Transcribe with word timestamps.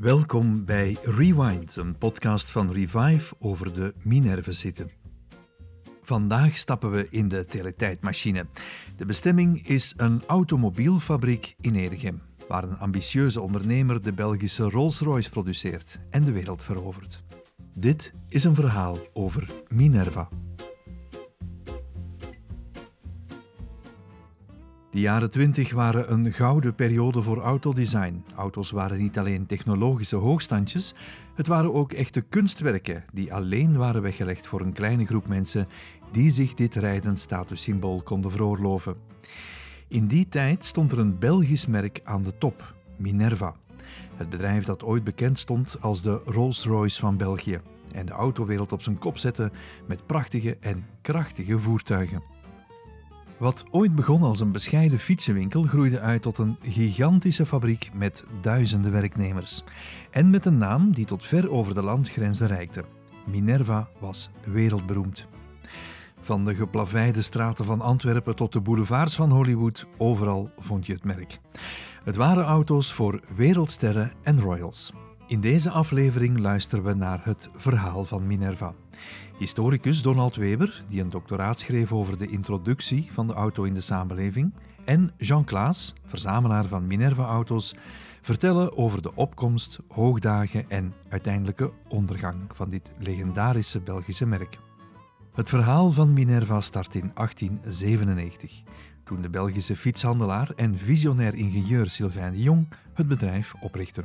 Welkom 0.00 0.64
bij 0.64 0.96
Rewind, 1.02 1.76
een 1.76 1.98
podcast 1.98 2.50
van 2.50 2.72
Revive 2.72 3.34
over 3.38 3.74
de 3.74 3.94
Minerva-zitten. 4.02 4.90
Vandaag 6.02 6.56
stappen 6.56 6.90
we 6.90 7.06
in 7.10 7.28
de 7.28 7.44
teletijdmachine. 7.44 8.46
De 8.96 9.04
bestemming 9.04 9.68
is 9.68 9.94
een 9.96 10.22
automobielfabriek 10.26 11.54
in 11.60 11.74
Edegem, 11.74 12.22
waar 12.48 12.64
een 12.64 12.78
ambitieuze 12.78 13.40
ondernemer 13.40 14.02
de 14.02 14.12
Belgische 14.12 14.70
Rolls-Royce 14.70 15.30
produceert 15.30 15.98
en 16.10 16.24
de 16.24 16.32
wereld 16.32 16.62
verovert. 16.62 17.22
Dit 17.74 18.12
is 18.28 18.44
een 18.44 18.54
verhaal 18.54 18.98
over 19.12 19.50
Minerva. 19.68 20.28
De 24.98 25.04
jaren 25.04 25.30
20 25.30 25.72
waren 25.72 26.12
een 26.12 26.32
gouden 26.32 26.74
periode 26.74 27.22
voor 27.22 27.40
autodesign. 27.40 28.24
Auto's 28.34 28.70
waren 28.70 28.98
niet 28.98 29.18
alleen 29.18 29.46
technologische 29.46 30.16
hoogstandjes, 30.16 30.94
het 31.34 31.46
waren 31.46 31.74
ook 31.74 31.92
echte 31.92 32.20
kunstwerken 32.20 33.04
die 33.12 33.34
alleen 33.34 33.76
waren 33.76 34.02
weggelegd 34.02 34.46
voor 34.46 34.60
een 34.60 34.72
kleine 34.72 35.06
groep 35.06 35.26
mensen 35.26 35.68
die 36.12 36.30
zich 36.30 36.54
dit 36.54 36.74
rijdend 36.74 37.18
statussymbool 37.18 38.02
konden 38.02 38.30
veroorloven. 38.30 38.96
In 39.88 40.06
die 40.06 40.28
tijd 40.28 40.64
stond 40.64 40.92
er 40.92 40.98
een 40.98 41.18
Belgisch 41.18 41.66
merk 41.66 42.00
aan 42.04 42.22
de 42.22 42.38
top, 42.38 42.74
Minerva. 42.96 43.54
Het 44.16 44.28
bedrijf 44.28 44.64
dat 44.64 44.84
ooit 44.84 45.04
bekend 45.04 45.38
stond 45.38 45.76
als 45.80 46.02
de 46.02 46.20
Rolls-Royce 46.24 47.00
van 47.00 47.16
België 47.16 47.60
en 47.92 48.06
de 48.06 48.12
autowereld 48.12 48.72
op 48.72 48.82
zijn 48.82 48.98
kop 48.98 49.18
zette 49.18 49.50
met 49.86 50.06
prachtige 50.06 50.56
en 50.60 50.86
krachtige 51.02 51.58
voertuigen. 51.58 52.37
Wat 53.38 53.64
ooit 53.70 53.94
begon 53.94 54.22
als 54.22 54.40
een 54.40 54.52
bescheiden 54.52 54.98
fietsenwinkel 54.98 55.62
groeide 55.62 56.00
uit 56.00 56.22
tot 56.22 56.38
een 56.38 56.56
gigantische 56.62 57.46
fabriek 57.46 57.90
met 57.94 58.24
duizenden 58.40 58.92
werknemers. 58.92 59.62
En 60.10 60.30
met 60.30 60.44
een 60.44 60.58
naam 60.58 60.92
die 60.92 61.04
tot 61.04 61.26
ver 61.26 61.50
over 61.50 61.74
de 61.74 61.82
landgrenzen 61.82 62.46
reikte. 62.46 62.84
Minerva 63.26 63.88
was 63.98 64.30
wereldberoemd. 64.44 65.26
Van 66.20 66.44
de 66.44 66.54
geplaveide 66.54 67.22
straten 67.22 67.64
van 67.64 67.80
Antwerpen 67.80 68.36
tot 68.36 68.52
de 68.52 68.60
boulevards 68.60 69.16
van 69.16 69.30
Hollywood, 69.30 69.86
overal 69.96 70.50
vond 70.56 70.86
je 70.86 70.92
het 70.92 71.04
merk. 71.04 71.40
Het 72.04 72.16
waren 72.16 72.44
auto's 72.44 72.92
voor 72.92 73.20
wereldsterren 73.36 74.12
en 74.22 74.40
royals. 74.40 74.92
In 75.26 75.40
deze 75.40 75.70
aflevering 75.70 76.38
luisteren 76.38 76.84
we 76.84 76.94
naar 76.94 77.20
het 77.22 77.50
verhaal 77.54 78.04
van 78.04 78.26
Minerva. 78.26 78.72
Historicus 79.38 80.02
Donald 80.02 80.36
Weber, 80.36 80.84
die 80.88 81.00
een 81.00 81.10
doctoraat 81.10 81.58
schreef 81.58 81.92
over 81.92 82.18
de 82.18 82.26
introductie 82.26 83.08
van 83.12 83.26
de 83.26 83.32
auto 83.32 83.62
in 83.62 83.74
de 83.74 83.80
samenleving, 83.80 84.52
en 84.84 85.12
Jean 85.16 85.44
Klaas, 85.44 85.94
verzamelaar 86.04 86.64
van 86.64 86.86
Minerva-auto's, 86.86 87.74
vertellen 88.20 88.76
over 88.76 89.02
de 89.02 89.14
opkomst, 89.14 89.78
hoogdagen 89.88 90.70
en 90.70 90.94
uiteindelijke 91.08 91.72
ondergang 91.88 92.36
van 92.48 92.70
dit 92.70 92.90
legendarische 92.98 93.80
Belgische 93.80 94.26
merk. 94.26 94.58
Het 95.34 95.48
verhaal 95.48 95.90
van 95.90 96.12
Minerva 96.12 96.60
start 96.60 96.94
in 96.94 97.10
1897, 97.14 98.62
toen 99.04 99.22
de 99.22 99.30
Belgische 99.30 99.76
fietshandelaar 99.76 100.50
en 100.56 100.78
visionair 100.78 101.34
ingenieur 101.34 101.90
Sylvain 101.90 102.32
de 102.32 102.42
Jong 102.42 102.68
het 102.94 103.08
bedrijf 103.08 103.54
oprichtte. 103.60 104.04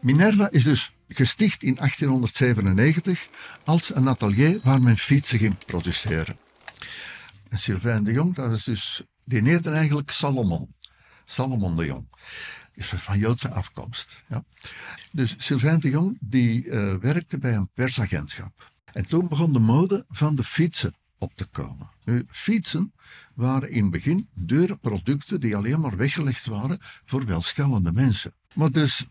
Minerva 0.00 0.50
is 0.50 0.64
dus 0.64 0.95
gesticht 1.08 1.62
in 1.62 1.74
1897 1.74 3.26
als 3.64 3.94
een 3.94 4.08
atelier 4.08 4.60
waar 4.62 4.82
men 4.82 4.96
fietsen 4.96 5.38
ging 5.38 5.64
produceren. 5.64 6.36
En 7.48 7.58
Sylvain 7.58 8.04
de 8.04 8.12
Jong, 8.12 8.34
dat 8.34 8.52
is 8.52 8.64
dus, 8.64 9.02
die 9.24 9.42
heette 9.42 9.70
eigenlijk 9.70 10.10
Salomon. 10.10 10.74
Salomon 11.24 11.76
de 11.76 11.84
Jong. 11.84 12.08
Is 12.74 12.86
van 12.86 13.18
Joodse 13.18 13.50
afkomst. 13.50 14.22
Ja. 14.28 14.44
Dus 15.12 15.34
Sylvain 15.38 15.80
de 15.80 15.90
Jong 15.90 16.16
die 16.20 16.64
uh, 16.64 16.94
werkte 16.94 17.38
bij 17.38 17.54
een 17.54 17.70
persagentschap. 17.74 18.72
En 18.92 19.06
toen 19.08 19.28
begon 19.28 19.52
de 19.52 19.58
mode 19.58 20.04
van 20.08 20.34
de 20.34 20.44
fietsen 20.44 20.94
op 21.18 21.32
te 21.34 21.44
komen. 21.44 21.90
Nu, 22.04 22.24
fietsen 22.28 22.92
waren 23.34 23.70
in 23.70 23.82
het 23.82 23.90
begin 23.90 24.28
dure 24.34 24.76
producten 24.76 25.40
die 25.40 25.56
alleen 25.56 25.80
maar 25.80 25.96
weggelegd 25.96 26.46
waren 26.46 26.78
voor 27.04 27.26
welstellende 27.26 27.92
mensen. 27.92 28.34
Maar 28.54 28.70
dus 28.70 29.06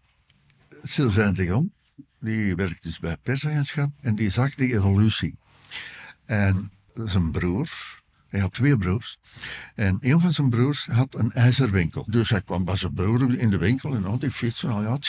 Sylvain 0.83 1.33
de 1.33 1.43
Jong, 1.43 1.73
die 2.25 2.55
werkt 2.55 2.83
dus 2.83 2.99
bij 2.99 3.17
persagentschap 3.17 3.89
en 4.01 4.15
die 4.15 4.29
zag 4.29 4.55
die 4.55 4.73
evolutie. 4.73 5.37
En 6.25 6.71
zijn 6.93 7.31
broer, 7.31 7.69
hij 8.27 8.39
had 8.39 8.53
twee 8.53 8.77
broers. 8.77 9.19
En 9.75 9.97
een 10.01 10.21
van 10.21 10.33
zijn 10.33 10.49
broers 10.49 10.85
had 10.85 11.15
een 11.15 11.31
ijzerwinkel. 11.31 12.05
Dus 12.09 12.29
hij 12.29 12.41
kwam 12.41 12.65
bij 12.65 12.75
zijn 12.75 12.93
broer 12.93 13.37
in 13.37 13.49
de 13.49 13.57
winkel 13.57 13.95
en 13.95 14.03
had 14.03 14.21
die 14.21 14.31
fietsen, 14.31 14.69
al. 14.69 14.99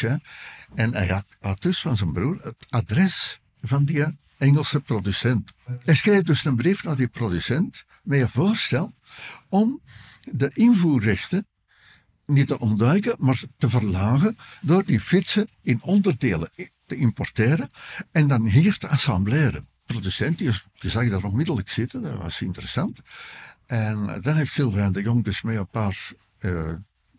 En 0.74 0.94
hij 0.94 1.06
had, 1.06 1.26
had 1.40 1.62
dus 1.62 1.80
van 1.80 1.96
zijn 1.96 2.12
broer 2.12 2.38
het 2.42 2.66
adres 2.68 3.40
van 3.60 3.84
die 3.84 4.04
Engelse 4.38 4.80
producent. 4.80 5.52
Hij 5.84 5.94
schreef 5.94 6.22
dus 6.22 6.44
een 6.44 6.56
brief 6.56 6.84
naar 6.84 6.96
die 6.96 7.08
producent 7.08 7.84
met 8.02 8.20
een 8.20 8.28
voorstel 8.28 8.92
om 9.48 9.80
de 10.32 10.50
invoerrechten 10.54 11.46
niet 12.26 12.48
te 12.48 12.58
ontduiken, 12.58 13.16
maar 13.18 13.42
te 13.58 13.70
verlagen 13.70 14.36
door 14.60 14.84
die 14.84 15.00
fietsen 15.00 15.48
in 15.62 15.82
onderdelen 15.82 16.50
te 16.86 16.96
importeren 16.96 17.70
en 18.12 18.28
dan 18.28 18.46
hier 18.46 18.78
te 18.78 18.88
assembleren. 18.88 19.68
Producent 19.86 20.38
die, 20.38 20.50
zag 20.78 21.08
daar 21.08 21.24
onmiddellijk 21.24 21.70
zitten, 21.70 22.02
dat 22.02 22.16
was 22.16 22.40
interessant. 22.40 23.00
En 23.66 24.20
dan 24.20 24.36
heeft 24.36 24.52
Sylvain 24.52 24.92
de 24.92 25.02
Jong 25.02 25.24
dus 25.24 25.42
met 25.42 25.56
een 25.56 25.68
paar 25.68 26.10
uh, 26.40 26.72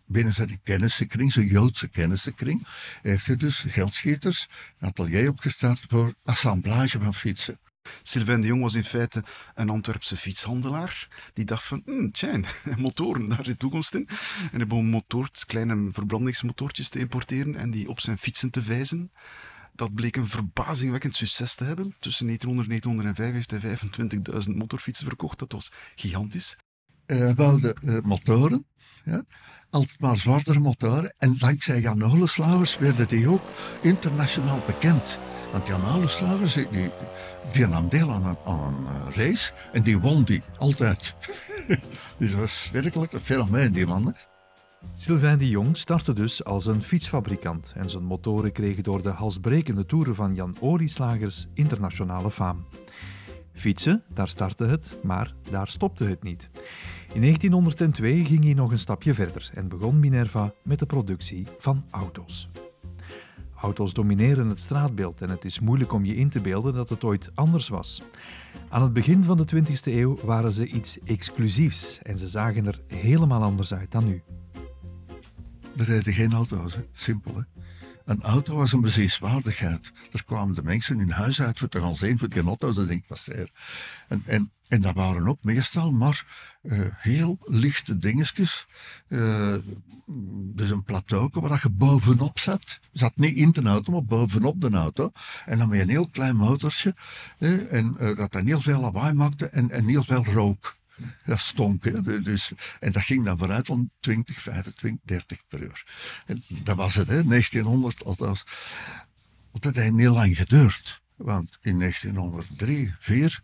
binnen 0.06 0.34
zijn 0.34 0.60
kennissenkring, 0.62 1.32
zijn 1.32 1.46
Joodse 1.46 1.88
kennissenkring, 1.88 2.66
heeft 3.02 3.26
hij 3.26 3.36
dus 3.36 3.64
geldschieters 3.68 4.48
een 4.78 4.88
atelier 4.88 5.28
opgestart 5.28 5.84
voor 5.88 6.14
assemblage 6.24 7.00
van 7.00 7.14
fietsen. 7.14 7.58
Sylvain 8.02 8.40
de 8.40 8.46
Jong 8.46 8.62
was 8.62 8.74
in 8.74 8.84
feite 8.84 9.24
een 9.54 9.70
Antwerpse 9.70 10.16
fietshandelaar. 10.16 11.08
Die 11.32 11.44
dacht 11.44 11.64
van, 11.64 11.82
hm, 11.84 12.10
tjijn, 12.10 12.44
motoren, 12.78 13.28
daar 13.28 13.44
zit 13.44 13.58
toekomst 13.58 13.94
in. 13.94 14.08
En 14.52 14.58
hij 14.58 14.66
begon 14.66 14.86
motoort, 14.86 15.44
kleine 15.46 15.88
verbrandingsmotortjes 15.92 16.88
te 16.88 16.98
importeren 16.98 17.56
en 17.56 17.70
die 17.70 17.88
op 17.88 18.00
zijn 18.00 18.18
fietsen 18.18 18.50
te 18.50 18.60
wijzen. 18.60 19.12
Dat 19.78 19.94
bleek 19.94 20.16
een 20.16 20.28
verbazingwekkend 20.28 21.16
succes 21.16 21.54
te 21.54 21.64
hebben. 21.64 21.94
Tussen 21.98 22.26
1900 22.26 22.68
en 22.68 23.14
1905 23.14 23.32
heeft 23.32 23.80
hij 23.80 24.46
25.000 24.48 24.56
motorfietsen 24.56 25.06
verkocht. 25.06 25.38
Dat 25.38 25.52
was 25.52 25.72
gigantisch. 25.94 26.56
Hij 27.06 27.34
bouwde 27.34 27.76
uh, 27.84 28.00
motoren, 28.00 28.66
ja, 29.04 29.24
altijd 29.70 30.00
maar 30.00 30.16
zwaardere 30.16 30.58
motoren. 30.58 31.14
En 31.18 31.36
dankzij 31.38 31.80
Jan 31.80 32.02
Oleslagers 32.02 32.78
werden 32.78 33.08
die 33.08 33.28
ook 33.28 33.42
internationaal 33.82 34.62
bekend. 34.66 35.18
Want 35.52 35.66
Jan 35.66 35.86
Oleslagers, 35.96 36.54
die, 36.54 36.90
die 37.52 37.66
nam 37.66 37.88
deel 37.88 38.10
aan 38.10 38.26
een, 38.26 38.36
aan 38.44 38.86
eh, 38.86 39.16
race 39.16 39.52
en 39.72 39.82
die 39.82 39.98
won 39.98 40.24
die 40.24 40.42
altijd. 40.56 41.14
dus 42.18 42.30
dat 42.30 42.40
was 42.40 42.68
werkelijk 42.72 43.12
een 43.12 43.20
fenomeen, 43.20 43.72
die 43.72 43.86
man. 43.86 44.16
Sylvain 44.94 45.38
de 45.38 45.48
Jong 45.48 45.76
startte 45.76 46.12
dus 46.12 46.44
als 46.44 46.66
een 46.66 46.82
fietsfabrikant 46.82 47.72
en 47.76 47.90
zijn 47.90 48.04
motoren 48.04 48.52
kregen 48.52 48.82
door 48.82 49.02
de 49.02 49.08
halsbrekende 49.08 49.86
toeren 49.86 50.14
van 50.14 50.34
Jan 50.34 50.56
Olieslagers 50.60 51.46
internationale 51.54 52.30
faam. 52.30 52.64
Fietsen, 53.52 54.02
daar 54.14 54.28
startte 54.28 54.64
het, 54.64 54.96
maar 55.02 55.34
daar 55.50 55.68
stopte 55.68 56.04
het 56.04 56.22
niet. 56.22 56.50
In 57.14 57.20
1902 57.20 58.24
ging 58.24 58.44
hij 58.44 58.54
nog 58.54 58.70
een 58.70 58.78
stapje 58.78 59.14
verder 59.14 59.50
en 59.54 59.68
begon 59.68 60.00
Minerva 60.00 60.52
met 60.62 60.78
de 60.78 60.86
productie 60.86 61.46
van 61.58 61.84
auto's. 61.90 62.48
Auto's 63.60 63.92
domineren 63.92 64.48
het 64.48 64.60
straatbeeld 64.60 65.20
en 65.20 65.30
het 65.30 65.44
is 65.44 65.60
moeilijk 65.60 65.92
om 65.92 66.04
je 66.04 66.16
in 66.16 66.28
te 66.28 66.40
beelden 66.40 66.74
dat 66.74 66.88
het 66.88 67.04
ooit 67.04 67.30
anders 67.34 67.68
was. 67.68 68.02
Aan 68.68 68.82
het 68.82 68.92
begin 68.92 69.24
van 69.24 69.36
de 69.36 69.46
20e 69.54 69.84
eeuw 69.84 70.18
waren 70.24 70.52
ze 70.52 70.66
iets 70.66 70.98
exclusiefs 71.04 71.98
en 72.02 72.18
ze 72.18 72.28
zagen 72.28 72.66
er 72.66 72.80
helemaal 72.86 73.42
anders 73.42 73.74
uit 73.74 73.90
dan 73.90 74.04
nu. 74.04 74.22
Er 75.76 75.84
rijden 75.84 76.12
geen 76.12 76.32
auto's, 76.32 76.74
hè? 76.74 76.86
simpel. 76.92 77.36
Hè? 77.36 77.42
Een 78.08 78.22
auto 78.22 78.56
was 78.56 78.72
een 78.72 78.80
bezienswaardigheid. 78.80 79.92
Er 80.12 80.24
kwamen 80.24 80.54
de 80.54 80.62
mensen 80.62 81.00
in 81.00 81.10
huis 81.10 81.40
uit 81.40 81.58
voor 81.58 81.68
te 81.68 81.80
gaan 81.80 81.96
zien 81.96 82.18
voor 82.18 82.28
die 82.28 82.42
auto's, 82.42 82.74
denk 82.74 82.90
ik 82.90 83.06
passeer. 83.06 83.50
En, 84.08 84.22
en, 84.26 84.50
en 84.68 84.80
dat 84.80 84.94
waren 84.94 85.28
ook 85.28 85.42
meestal 85.42 85.92
maar 85.92 86.26
uh, 86.62 86.80
heel 86.96 87.38
lichte 87.44 87.98
dingetjes. 87.98 88.66
Uh, 89.08 89.54
dus 90.54 90.70
een 90.70 90.84
plateau 90.84 91.28
waar 91.32 91.60
je 91.62 91.70
bovenop 91.70 92.38
zat. 92.38 92.80
Zat 92.92 93.16
niet 93.16 93.36
in 93.36 93.50
de 93.50 93.62
auto, 93.62 93.92
maar 93.92 94.04
bovenop 94.04 94.60
de 94.60 94.70
auto. 94.70 95.12
En 95.44 95.58
dan 95.58 95.68
met 95.68 95.80
een 95.80 95.88
heel 95.88 96.08
klein 96.08 96.36
motortje. 96.36 96.94
Uh, 97.38 97.72
en 97.72 97.96
dat 98.16 98.32
dan 98.32 98.46
heel 98.46 98.60
veel 98.60 98.80
lawaai 98.80 99.12
maakte 99.12 99.46
en, 99.46 99.70
en 99.70 99.86
heel 99.86 100.04
veel 100.04 100.24
rook. 100.24 100.77
Dat 101.24 101.38
stonk. 101.38 101.84
Hè? 101.84 102.22
Dus, 102.22 102.52
en 102.80 102.92
dat 102.92 103.02
ging 103.02 103.24
dan 103.24 103.38
vooruit 103.38 103.70
om 103.70 103.90
20, 104.00 104.40
25, 104.40 105.00
30 105.04 105.46
per 105.48 105.62
uur. 105.62 105.86
En 106.26 106.42
dat 106.62 106.76
was 106.76 106.94
het, 106.94 107.08
hè? 107.08 107.24
1900 107.24 108.04
althans. 108.04 108.44
Dat 109.52 109.74
heeft 109.74 109.96
heel 109.96 110.12
lang 110.12 110.36
geduurd. 110.36 111.02
Want 111.16 111.58
in 111.60 111.78
1903, 111.78 112.94
4 112.98 113.42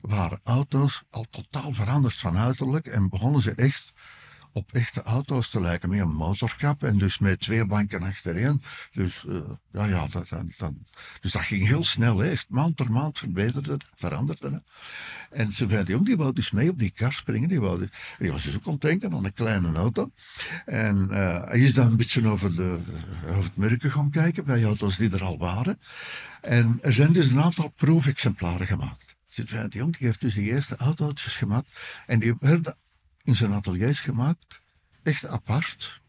waren 0.00 0.40
auto's 0.42 1.02
al 1.10 1.26
totaal 1.30 1.72
veranderd 1.72 2.14
van 2.14 2.36
uiterlijk 2.36 2.86
en 2.86 3.08
begonnen 3.08 3.42
ze 3.42 3.54
echt 3.54 3.92
op 4.58 4.72
echte 4.72 5.02
auto's 5.02 5.50
te 5.50 5.60
lijken 5.60 5.88
met 5.88 6.00
een 6.00 6.14
motorkap 6.14 6.82
en 6.82 6.98
dus 6.98 7.18
met 7.18 7.40
twee 7.40 7.66
banken 7.66 8.02
achterin. 8.02 8.62
Dus, 8.92 9.24
uh, 9.28 9.38
ja, 9.72 9.84
ja, 9.84 10.06
dat, 10.06 10.72
dus 11.20 11.32
dat 11.32 11.42
ging 11.42 11.66
heel 11.66 11.84
snel, 11.84 12.18
hè. 12.18 12.30
echt 12.30 12.46
maand 12.48 12.74
per 12.74 12.92
maand 12.92 13.18
verbeterde 13.18 13.72
het, 13.72 13.84
veranderde 13.96 14.50
het. 14.50 14.62
En 15.30 15.52
Sylvain 15.52 15.84
de 15.84 15.92
Jong 15.92 16.04
die 16.04 16.16
wou 16.16 16.32
dus 16.32 16.50
mee 16.50 16.70
op 16.70 16.78
die 16.78 16.90
kar 16.90 17.12
springen, 17.12 17.48
die, 17.48 17.60
wou, 17.60 17.88
die 18.18 18.32
was 18.32 18.42
dus 18.42 18.54
ook 18.56 18.66
ontdenken 18.66 19.12
aan 19.12 19.24
een 19.24 19.32
kleine 19.32 19.72
auto. 19.72 20.10
En 20.64 21.08
uh, 21.10 21.44
hij 21.44 21.60
is 21.60 21.74
dan 21.74 21.86
een 21.86 21.96
beetje 21.96 22.28
over, 22.28 22.56
de, 22.56 22.78
het 23.26 23.56
merken 23.56 23.92
gaan 23.92 24.10
kijken 24.10 24.44
bij 24.44 24.64
auto's 24.64 24.96
die 24.96 25.10
er 25.10 25.24
al 25.24 25.38
waren. 25.38 25.78
En 26.40 26.78
er 26.82 26.92
zijn 26.92 27.12
dus 27.12 27.28
een 27.28 27.40
aantal 27.40 27.68
proefexemplaren 27.68 28.66
gemaakt. 28.66 29.16
Sylvain 29.26 29.70
de 29.70 29.78
Jong 29.78 29.98
heeft 29.98 30.20
dus 30.20 30.34
de 30.34 30.42
eerste 30.42 30.76
autootjes 30.76 31.36
gemaakt 31.36 31.68
en 32.06 32.18
die 32.18 32.34
werden 32.40 32.76
in 33.28 33.36
zijn 33.36 33.52
ateliers 33.52 34.00
gemaakt, 34.00 34.60
echt 35.02 35.26
apart. 35.26 36.00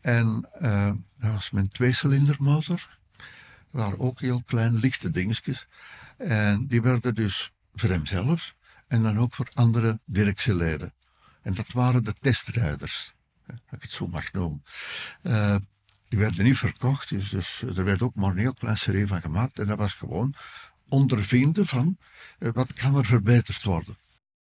En 0.00 0.48
uh, 0.62 0.92
dat 1.18 1.32
was 1.32 1.50
mijn 1.50 1.68
tweecilindermotor. 1.68 2.98
waren 3.70 3.98
ook 3.98 4.20
heel 4.20 4.42
kleine, 4.46 4.78
lichte 4.78 5.10
dingetjes. 5.10 5.66
En 6.16 6.66
die 6.66 6.82
werden 6.82 7.14
dus 7.14 7.52
voor 7.74 7.88
hemzelf 7.90 8.54
en 8.88 9.02
dan 9.02 9.18
ook 9.18 9.34
voor 9.34 9.50
andere 9.54 10.00
directieleden. 10.04 10.92
En 11.42 11.54
dat 11.54 11.72
waren 11.72 12.04
de 12.04 12.14
testrijders, 12.20 13.14
als 13.46 13.58
ik 13.70 13.82
het 13.82 13.90
zo 13.90 14.06
mag 14.06 14.32
noemen. 14.32 14.64
Uh, 15.22 15.56
die 16.08 16.18
werden 16.18 16.44
niet 16.44 16.58
verkocht, 16.58 17.08
dus, 17.08 17.30
dus, 17.30 17.62
er 17.62 17.84
werd 17.84 18.02
ook 18.02 18.14
maar 18.14 18.30
een 18.30 18.36
heel 18.36 18.54
klein 18.54 18.76
serie 18.76 19.06
van 19.06 19.20
gemaakt. 19.20 19.58
En 19.58 19.66
dat 19.66 19.78
was 19.78 19.94
gewoon 19.94 20.34
ondervinden 20.88 21.66
van 21.66 21.98
uh, 22.38 22.52
wat 22.52 22.72
kan 22.72 22.96
er 22.96 23.04
verbeterd 23.04 23.62
worden. 23.62 23.96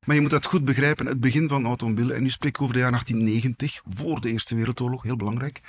Maar 0.06 0.16
je 0.16 0.22
moet 0.22 0.32
dat 0.32 0.46
goed 0.46 0.66
begrijpen, 0.66 1.06
het 1.06 1.20
begin 1.20 1.48
van 1.48 1.66
automobielen. 1.66 2.16
En 2.16 2.22
nu 2.22 2.30
spreek 2.30 2.56
ik 2.56 2.62
over 2.62 2.74
de 2.74 2.80
jaar 2.80 2.92
1890, 2.92 3.82
voor 3.90 4.22
de 4.22 4.32
Eerste 4.32 4.56
Wereldoorlog, 4.56 5.04
heel 5.04 5.16
belangrijk. 5.16 5.62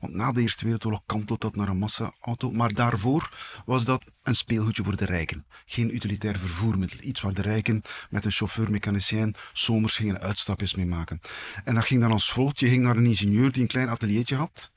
Want 0.00 0.14
na 0.14 0.32
de 0.32 0.40
Eerste 0.40 0.64
Wereldoorlog 0.64 1.02
kantelt 1.06 1.40
dat 1.40 1.56
naar 1.56 1.68
een 1.68 1.78
massa-auto. 1.78 2.50
Maar 2.50 2.72
daarvoor 2.72 3.30
was 3.64 3.84
dat 3.84 4.04
een 4.22 4.34
speelgoedje 4.34 4.84
voor 4.84 4.96
de 4.96 5.04
rijken. 5.04 5.46
Geen 5.66 5.94
utilitair 5.94 6.38
vervoermiddel. 6.38 6.98
Iets 7.00 7.20
waar 7.20 7.34
de 7.34 7.42
rijken 7.42 7.82
met 8.10 8.24
een 8.24 8.30
chauffeur-mechanicien 8.30 9.34
zomers 9.52 9.96
gingen 9.96 10.20
uitstapjes 10.20 10.74
mee 10.74 10.86
maken. 10.86 11.20
En 11.64 11.74
dat 11.74 11.84
ging 11.84 12.00
dan 12.00 12.12
als 12.12 12.32
volgt. 12.32 12.60
Je 12.60 12.68
ging 12.68 12.82
naar 12.82 12.96
een 12.96 13.06
ingenieur 13.06 13.52
die 13.52 13.62
een 13.62 13.68
klein 13.68 13.88
ateliertje 13.88 14.36
had. 14.36 14.72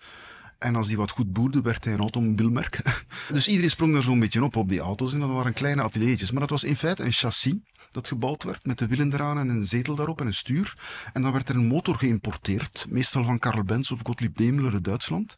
En 0.59 0.75
als 0.75 0.87
die 0.87 0.97
wat 0.97 1.11
goed 1.11 1.33
boerde, 1.33 1.61
werd 1.61 1.83
hij 1.83 1.93
een 1.93 1.99
automobielmerk. 1.99 2.81
Dus 3.33 3.47
iedereen 3.47 3.69
sprong 3.69 3.93
daar 3.93 4.03
zo'n 4.03 4.19
beetje 4.19 4.43
op, 4.43 4.55
op 4.55 4.69
die 4.69 4.79
auto's. 4.79 5.13
En 5.13 5.19
dat 5.19 5.29
waren 5.29 5.53
kleine 5.53 5.83
ateliertjes. 5.83 6.31
Maar 6.31 6.41
dat 6.41 6.49
was 6.49 6.63
in 6.63 6.75
feite 6.75 7.03
een 7.03 7.11
chassis 7.11 7.57
dat 7.91 8.07
gebouwd 8.07 8.43
werd 8.43 8.65
met 8.65 8.77
de 8.77 8.87
wielen 8.87 9.13
eraan 9.13 9.37
en 9.37 9.49
een 9.49 9.65
zetel 9.65 9.95
daarop 9.95 10.19
en 10.19 10.25
een 10.25 10.33
stuur. 10.33 10.77
En 11.13 11.21
dan 11.21 11.31
werd 11.31 11.49
er 11.49 11.55
een 11.55 11.67
motor 11.67 11.95
geïmporteerd, 11.95 12.85
meestal 12.89 13.23
van 13.23 13.39
Karl 13.39 13.63
Benz 13.63 13.91
of 13.91 13.99
Gottlieb 14.03 14.35
Daimler 14.35 14.73
uit 14.73 14.83
Duitsland. 14.83 15.37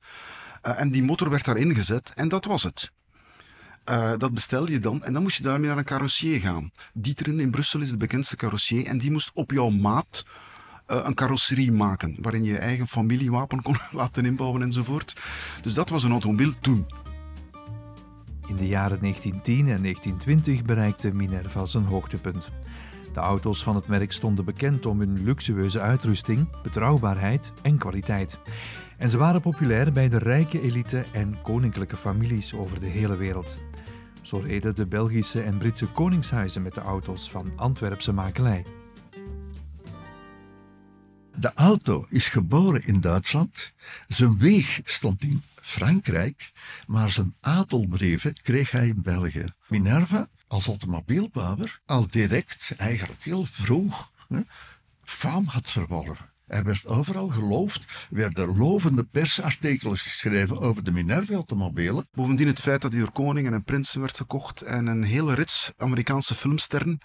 Uh, 0.67 0.79
en 0.79 0.91
die 0.91 1.03
motor 1.03 1.29
werd 1.29 1.45
daarin 1.45 1.75
gezet 1.75 2.11
en 2.15 2.27
dat 2.27 2.45
was 2.45 2.63
het. 2.63 2.91
Uh, 3.89 4.11
dat 4.17 4.33
bestelde 4.33 4.71
je 4.71 4.79
dan 4.79 5.03
en 5.03 5.13
dan 5.13 5.21
moest 5.21 5.37
je 5.37 5.43
daarmee 5.43 5.67
naar 5.67 5.77
een 5.77 5.83
carrossier 5.83 6.39
gaan. 6.39 6.71
Dieteren 6.93 7.39
in 7.39 7.51
Brussel 7.51 7.81
is 7.81 7.89
de 7.89 7.97
bekendste 7.97 8.35
carrossier 8.35 8.85
en 8.85 8.97
die 8.97 9.11
moest 9.11 9.31
op 9.33 9.51
jouw 9.51 9.69
maat 9.69 10.25
een 10.91 11.13
carrosserie 11.13 11.71
maken, 11.71 12.17
waarin 12.21 12.43
je 12.43 12.51
je 12.51 12.57
eigen 12.57 12.87
familiewapen 12.87 13.61
kon 13.61 13.75
laten 13.91 14.25
inbouwen 14.25 14.61
enzovoort. 14.61 15.21
Dus 15.61 15.73
dat 15.73 15.89
was 15.89 16.03
een 16.03 16.11
automobiel 16.11 16.51
toen. 16.59 16.85
In 18.47 18.55
de 18.55 18.67
jaren 18.67 18.99
1910 18.99 19.57
en 19.57 19.81
1920 19.81 20.63
bereikte 20.63 21.13
Minerva 21.13 21.65
zijn 21.65 21.83
hoogtepunt. 21.83 22.51
De 23.13 23.19
auto's 23.19 23.63
van 23.63 23.75
het 23.75 23.87
merk 23.87 24.11
stonden 24.11 24.45
bekend 24.45 24.85
om 24.85 24.99
hun 24.99 25.23
luxueuze 25.23 25.79
uitrusting, 25.79 26.47
betrouwbaarheid 26.63 27.53
en 27.61 27.77
kwaliteit. 27.77 28.39
En 28.97 29.09
ze 29.09 29.17
waren 29.17 29.41
populair 29.41 29.91
bij 29.91 30.09
de 30.09 30.17
rijke 30.17 30.61
elite 30.61 31.05
en 31.11 31.41
koninklijke 31.41 31.97
families 31.97 32.53
over 32.53 32.79
de 32.79 32.85
hele 32.85 33.15
wereld. 33.15 33.57
Zo 34.21 34.37
reden 34.37 34.75
de 34.75 34.87
Belgische 34.87 35.41
en 35.41 35.57
Britse 35.57 35.85
koningshuizen 35.85 36.61
met 36.61 36.73
de 36.73 36.81
auto's 36.81 37.29
van 37.29 37.51
Antwerpse 37.55 38.11
makelij. 38.11 38.65
De 41.41 41.51
auto 41.55 42.05
is 42.09 42.27
geboren 42.27 42.85
in 42.85 42.99
Duitsland. 42.99 43.71
Zijn 44.07 44.37
weeg 44.37 44.79
stond 44.83 45.23
in 45.23 45.43
Frankrijk, 45.55 46.51
maar 46.87 47.11
zijn 47.11 47.35
adelbrieven 47.39 48.33
kreeg 48.41 48.71
hij 48.71 48.87
in 48.87 49.01
België. 49.01 49.53
Minerva, 49.67 50.27
als 50.47 50.67
automobielbouwer, 50.67 51.79
al 51.85 52.07
direct, 52.09 52.73
eigenlijk 52.77 53.23
heel 53.23 53.45
vroeg, 53.45 54.11
hè, 54.27 54.39
faam 55.03 55.45
had 55.45 55.71
verworven. 55.71 56.30
Hij 56.51 56.63
werd 56.63 56.85
overal 56.85 57.27
geloofd, 57.27 58.07
werden 58.09 58.57
lovende 58.57 59.03
persartikelen 59.03 59.97
geschreven 59.97 60.59
over 60.59 60.83
de 60.83 60.91
Minerva-automobielen. 60.91 62.07
Bovendien 62.11 62.47
het 62.47 62.61
feit 62.61 62.81
dat 62.81 62.91
hij 62.91 62.99
door 62.99 63.11
koningen 63.11 63.53
en 63.53 63.63
prinsen 63.63 64.01
werd 64.01 64.17
gekocht 64.17 64.61
en 64.61 64.85
een 64.85 65.03
hele 65.03 65.33
rits 65.33 65.71
Amerikaanse 65.77 66.35
filmsterren 66.35 66.99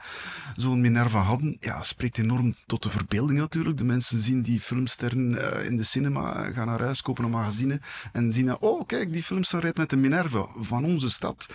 zo'n 0.56 0.81
Minerva 0.81 1.20
hadden, 1.20 1.56
ja, 1.60 1.82
spreekt 1.82 2.19
enorm 2.19 2.54
tot 2.66 2.82
de 2.82 2.90
verbeelding 2.90 3.38
natuurlijk. 3.38 3.76
De 3.76 3.84
mensen 3.84 4.20
zien 4.20 4.43
die 4.43 4.60
filmsterren 4.60 5.32
uh, 5.32 5.64
in 5.64 5.76
de 5.76 5.84
cinema, 5.84 6.52
gaan 6.52 6.66
naar 6.66 6.82
huis, 6.82 7.02
kopen 7.02 7.25
een 7.25 7.31
magazine 7.31 7.81
en 8.12 8.32
zien, 8.32 8.60
oh 8.60 8.87
kijk, 8.87 9.12
die 9.12 9.22
filmster 9.22 9.60
rijdt 9.60 9.78
met 9.78 9.90
de 9.90 9.96
Minerva 9.96 10.46
van 10.56 10.84
onze 10.84 11.10
stad. 11.10 11.48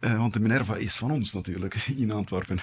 Uh, 0.00 0.18
want 0.18 0.32
de 0.32 0.40
Minerva 0.40 0.76
is 0.76 0.96
van 0.96 1.10
ons 1.10 1.32
natuurlijk, 1.32 1.74
in 1.96 2.10
Antwerpen. 2.10 2.58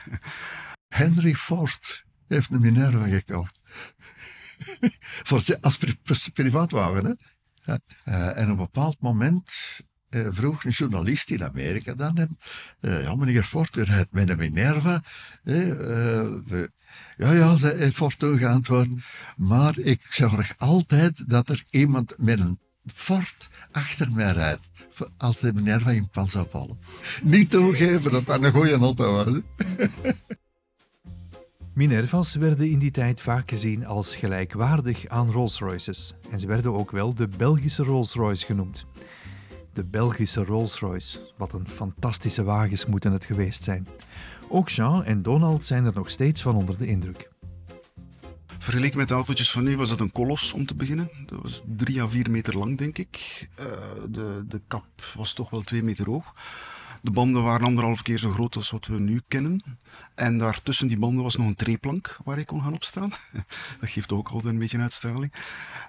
Henry 0.87 1.33
Ford 1.33 2.03
heeft 2.27 2.49
een 2.51 2.59
Minerva 2.59 3.07
gekocht. 3.07 3.59
voor, 5.27 5.57
als 5.61 5.77
privaatwagen. 6.33 7.05
Hè? 7.05 7.13
Uh, 8.05 8.37
en 8.37 8.43
op 8.43 8.49
een 8.49 8.55
bepaald 8.55 8.97
moment 8.99 9.51
uh, 10.09 10.27
vroeg 10.31 10.63
een 10.63 10.71
journalist 10.71 11.29
in 11.29 11.43
Amerika 11.43 11.93
dan 11.93 12.17
hem, 12.17 12.37
uh, 12.81 13.03
ja 13.03 13.15
meneer 13.15 13.49
rijdt 13.71 14.11
met 14.11 14.29
een 14.29 14.37
Minerva. 14.37 15.03
ja, 17.17 17.33
ja, 17.33 17.57
zei 17.57 17.91
Ford 17.91 18.19
toen 18.19 18.37
geantwoord, 18.37 18.89
maar 19.37 19.79
ik 19.79 20.01
zorg 20.09 20.53
altijd 20.57 21.29
dat 21.29 21.49
er 21.49 21.63
iemand 21.69 22.13
met 22.17 22.39
een 22.39 22.59
Ford 22.93 23.49
achter 23.71 24.11
mij 24.11 24.31
rijdt. 24.31 24.69
Als 25.17 25.39
de 25.39 25.53
Minerva 25.53 25.91
in 25.91 26.09
pan 26.09 26.27
zou 26.27 26.47
vallen. 26.51 26.79
Niet 27.23 27.49
toegeven 27.49 28.11
dat 28.11 28.25
dat 28.25 28.43
een 28.43 28.51
goede 28.51 28.77
auto 28.77 29.11
was. 29.11 29.39
Minerva's 31.81 32.35
werden 32.35 32.69
in 32.69 32.79
die 32.79 32.91
tijd 32.91 33.21
vaak 33.21 33.49
gezien 33.49 33.85
als 33.85 34.15
gelijkwaardig 34.15 35.07
aan 35.07 35.31
Rolls-Royces 35.31 36.13
en 36.29 36.39
ze 36.39 36.47
werden 36.47 36.73
ook 36.73 36.91
wel 36.91 37.13
de 37.13 37.27
Belgische 37.37 37.83
Rolls-Royce 37.83 38.45
genoemd. 38.45 38.85
De 39.73 39.83
Belgische 39.83 40.43
Rolls-Royce, 40.43 41.19
wat 41.37 41.53
een 41.53 41.67
fantastische 41.67 42.43
wagens 42.43 42.85
moeten 42.85 43.11
het 43.11 43.25
geweest 43.25 43.63
zijn. 43.63 43.87
Ook 44.49 44.69
Jean 44.69 45.03
en 45.03 45.21
Donald 45.21 45.63
zijn 45.63 45.85
er 45.85 45.93
nog 45.93 46.09
steeds 46.09 46.41
van 46.41 46.55
onder 46.55 46.77
de 46.77 46.87
indruk. 46.87 47.29
Vergeleken 48.57 48.97
met 48.97 49.07
de 49.07 49.13
autootjes 49.13 49.51
van 49.51 49.63
nu 49.63 49.77
was 49.77 49.89
dat 49.89 49.99
een 49.99 50.11
kolos 50.11 50.53
om 50.53 50.65
te 50.65 50.75
beginnen. 50.75 51.09
Dat 51.25 51.41
was 51.41 51.63
drie 51.65 52.01
à 52.01 52.07
vier 52.07 52.31
meter 52.31 52.57
lang, 52.57 52.77
denk 52.77 52.97
ik. 52.97 53.47
Uh, 53.59 53.65
de, 54.09 54.43
de 54.47 54.61
kap 54.67 54.85
was 55.15 55.33
toch 55.33 55.49
wel 55.49 55.61
twee 55.61 55.83
meter 55.83 56.05
hoog. 56.05 56.33
De 57.01 57.11
banden 57.11 57.43
waren 57.43 57.65
anderhalf 57.65 58.01
keer 58.01 58.17
zo 58.17 58.31
groot 58.31 58.55
als 58.55 58.69
wat 58.71 58.85
we 58.85 58.99
nu 58.99 59.21
kennen. 59.27 59.63
En 60.15 60.37
daartussen 60.37 60.87
die 60.87 60.97
banden 60.97 61.23
was 61.23 61.35
nog 61.35 61.47
een 61.47 61.55
treeplank 61.55 62.17
waar 62.23 62.37
ik 62.37 62.45
kon 62.45 62.61
gaan 62.61 62.73
opstaan. 62.73 63.09
Dat 63.79 63.89
geeft 63.89 64.11
ook 64.11 64.29
altijd 64.29 64.53
een 64.53 64.59
beetje 64.59 64.77
een 64.77 64.83
uitstraling. 64.83 65.33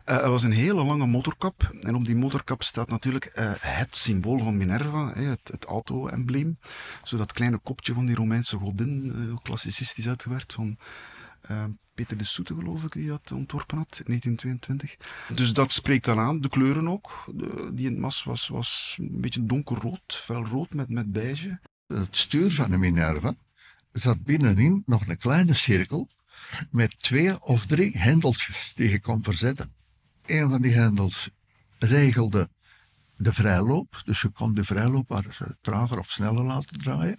Uh, 0.06 0.16
er 0.16 0.30
was 0.30 0.42
een 0.42 0.52
hele 0.52 0.84
lange 0.84 1.06
motorkap. 1.06 1.72
En 1.80 1.94
op 1.94 2.04
die 2.04 2.16
motorkap 2.16 2.62
staat 2.62 2.88
natuurlijk 2.88 3.32
uh, 3.34 3.50
het 3.58 3.96
symbool 3.96 4.38
van 4.38 4.56
Minerva, 4.56 5.12
het, 5.12 5.50
het 5.52 5.64
auto-embleem. 5.64 6.58
Zo 7.02 7.16
dat 7.16 7.32
kleine 7.32 7.58
kopje 7.58 7.94
van 7.94 8.06
die 8.06 8.14
Romeinse 8.14 8.56
godin, 8.56 9.12
uh, 9.16 9.36
klassicistisch 9.42 10.08
uitgewerkt 10.08 10.52
van 10.52 10.76
Peter 11.94 12.16
de 12.16 12.24
Soete, 12.24 12.54
geloof 12.54 12.84
ik, 12.84 12.92
die 12.92 13.08
dat 13.08 13.32
ontworpen 13.32 13.76
had 13.76 14.00
in 14.04 14.04
1922. 14.06 14.96
Dus 15.36 15.52
dat 15.52 15.72
spreekt 15.72 16.04
dan 16.04 16.18
aan. 16.18 16.40
De 16.40 16.48
kleuren 16.48 16.88
ook. 16.88 17.24
De, 17.34 17.70
die 17.74 17.86
in 17.86 17.92
het 17.92 18.00
mas 18.00 18.24
was, 18.24 18.48
was 18.48 18.96
een 19.00 19.20
beetje 19.20 19.44
donkerrood, 19.44 20.02
felrood 20.06 20.74
met, 20.74 20.88
met 20.88 21.12
beige. 21.12 21.60
Het 21.86 22.16
stuur 22.16 22.52
van 22.52 22.70
de 22.70 22.76
Minerva 22.76 23.34
zat 23.92 24.24
binnenin 24.24 24.82
nog 24.86 25.06
een 25.06 25.16
kleine 25.16 25.54
cirkel 25.54 26.08
met 26.70 27.02
twee 27.02 27.42
of 27.42 27.66
drie 27.66 27.98
hendeltjes 27.98 28.72
die 28.74 28.90
je 28.90 29.00
kon 29.00 29.22
verzetten. 29.22 29.74
Een 30.26 30.50
van 30.50 30.62
die 30.62 30.72
hendels 30.72 31.30
regelde 31.78 32.48
de 33.16 33.32
vrijloop. 33.32 34.02
Dus 34.04 34.20
je 34.20 34.28
kon 34.28 34.54
de 34.54 34.64
vrijloop 34.64 35.22
trager 35.60 35.98
of 35.98 36.10
sneller 36.10 36.44
laten 36.44 36.78
draaien. 36.78 37.18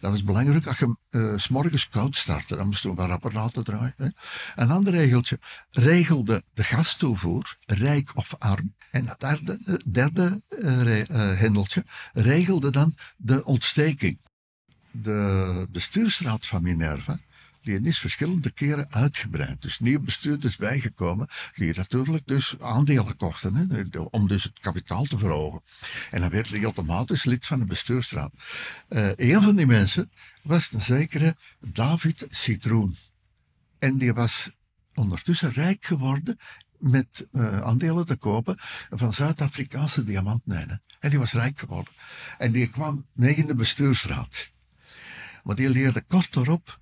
Dat 0.00 0.10
was 0.10 0.24
belangrijk 0.24 0.66
als 0.66 0.78
je 0.78 0.96
uh, 1.10 1.38
s 1.38 1.48
morgens 1.48 1.88
koud 1.88 2.16
startte. 2.16 2.56
Dan 2.56 2.66
moest 2.66 2.82
je 2.82 2.94
wat 2.94 3.08
rapper 3.08 3.32
laten 3.32 3.64
draaien. 3.64 3.94
Hè. 3.96 4.08
Een 4.54 4.70
ander 4.70 4.92
regeltje 4.92 5.38
regelde 5.70 6.44
de 6.54 6.64
gastoevoer, 6.64 7.56
rijk 7.66 8.10
of 8.14 8.34
arm. 8.38 8.74
En 8.90 9.08
het 9.08 9.20
derde, 9.20 9.58
eh, 9.66 9.74
derde 9.84 10.42
uh, 10.48 11.38
hendeltje 11.38 11.84
regelde 12.12 12.70
dan 12.70 12.94
de 13.16 13.44
ontsteking. 13.44 14.20
De 14.90 15.66
bestuursraad 15.70 16.46
van 16.46 16.62
Minerva 16.62 17.18
die 17.64 17.80
is 17.82 17.98
verschillende 17.98 18.50
keren 18.50 18.92
uitgebreid. 18.92 19.62
Dus 19.62 19.78
nieuwe 19.78 20.04
bestuurders 20.04 20.56
bijgekomen, 20.56 21.28
die 21.54 21.74
natuurlijk 21.74 22.26
dus 22.26 22.56
aandelen 22.60 23.16
kochten, 23.16 23.54
hè, 23.54 23.82
om 24.10 24.28
dus 24.28 24.42
het 24.42 24.60
kapitaal 24.60 25.04
te 25.04 25.18
verhogen. 25.18 25.62
En 26.10 26.20
dan 26.20 26.30
werd 26.30 26.48
hij 26.48 26.62
automatisch 26.62 27.24
lid 27.24 27.46
van 27.46 27.58
de 27.58 27.64
bestuursraad. 27.64 28.32
Uh, 28.88 29.10
een 29.16 29.42
van 29.42 29.56
die 29.56 29.66
mensen 29.66 30.10
was 30.42 30.72
een 30.72 30.82
zekere 30.82 31.36
David 31.60 32.26
Citroen. 32.30 32.96
En 33.78 33.98
die 33.98 34.12
was 34.12 34.50
ondertussen 34.94 35.52
rijk 35.52 35.84
geworden 35.84 36.38
met 36.78 37.26
uh, 37.32 37.60
aandelen 37.60 38.06
te 38.06 38.16
kopen 38.16 38.56
van 38.90 39.12
Zuid-Afrikaanse 39.12 40.04
diamantmijnen. 40.04 40.82
En 41.00 41.10
die 41.10 41.18
was 41.18 41.32
rijk 41.32 41.58
geworden. 41.58 41.92
En 42.38 42.52
die 42.52 42.68
kwam 42.68 43.06
mee 43.12 43.34
in 43.34 43.46
de 43.46 43.54
bestuursraad. 43.54 44.52
Maar 45.42 45.56
die 45.56 45.70
leerde 45.70 46.02
kort 46.02 46.36
erop 46.36 46.78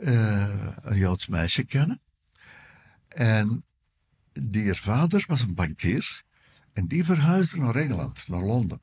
uh, 0.00 0.76
een 0.82 0.96
Joods 0.96 1.26
meisje 1.26 1.64
kennen. 1.64 2.00
En 3.08 3.64
die 4.32 4.74
vader 4.74 5.24
was 5.26 5.40
een 5.40 5.54
bankier. 5.54 6.22
En 6.72 6.86
die 6.86 7.04
verhuisde 7.04 7.56
naar 7.56 7.74
Engeland, 7.74 8.28
naar 8.28 8.42
Londen. 8.42 8.80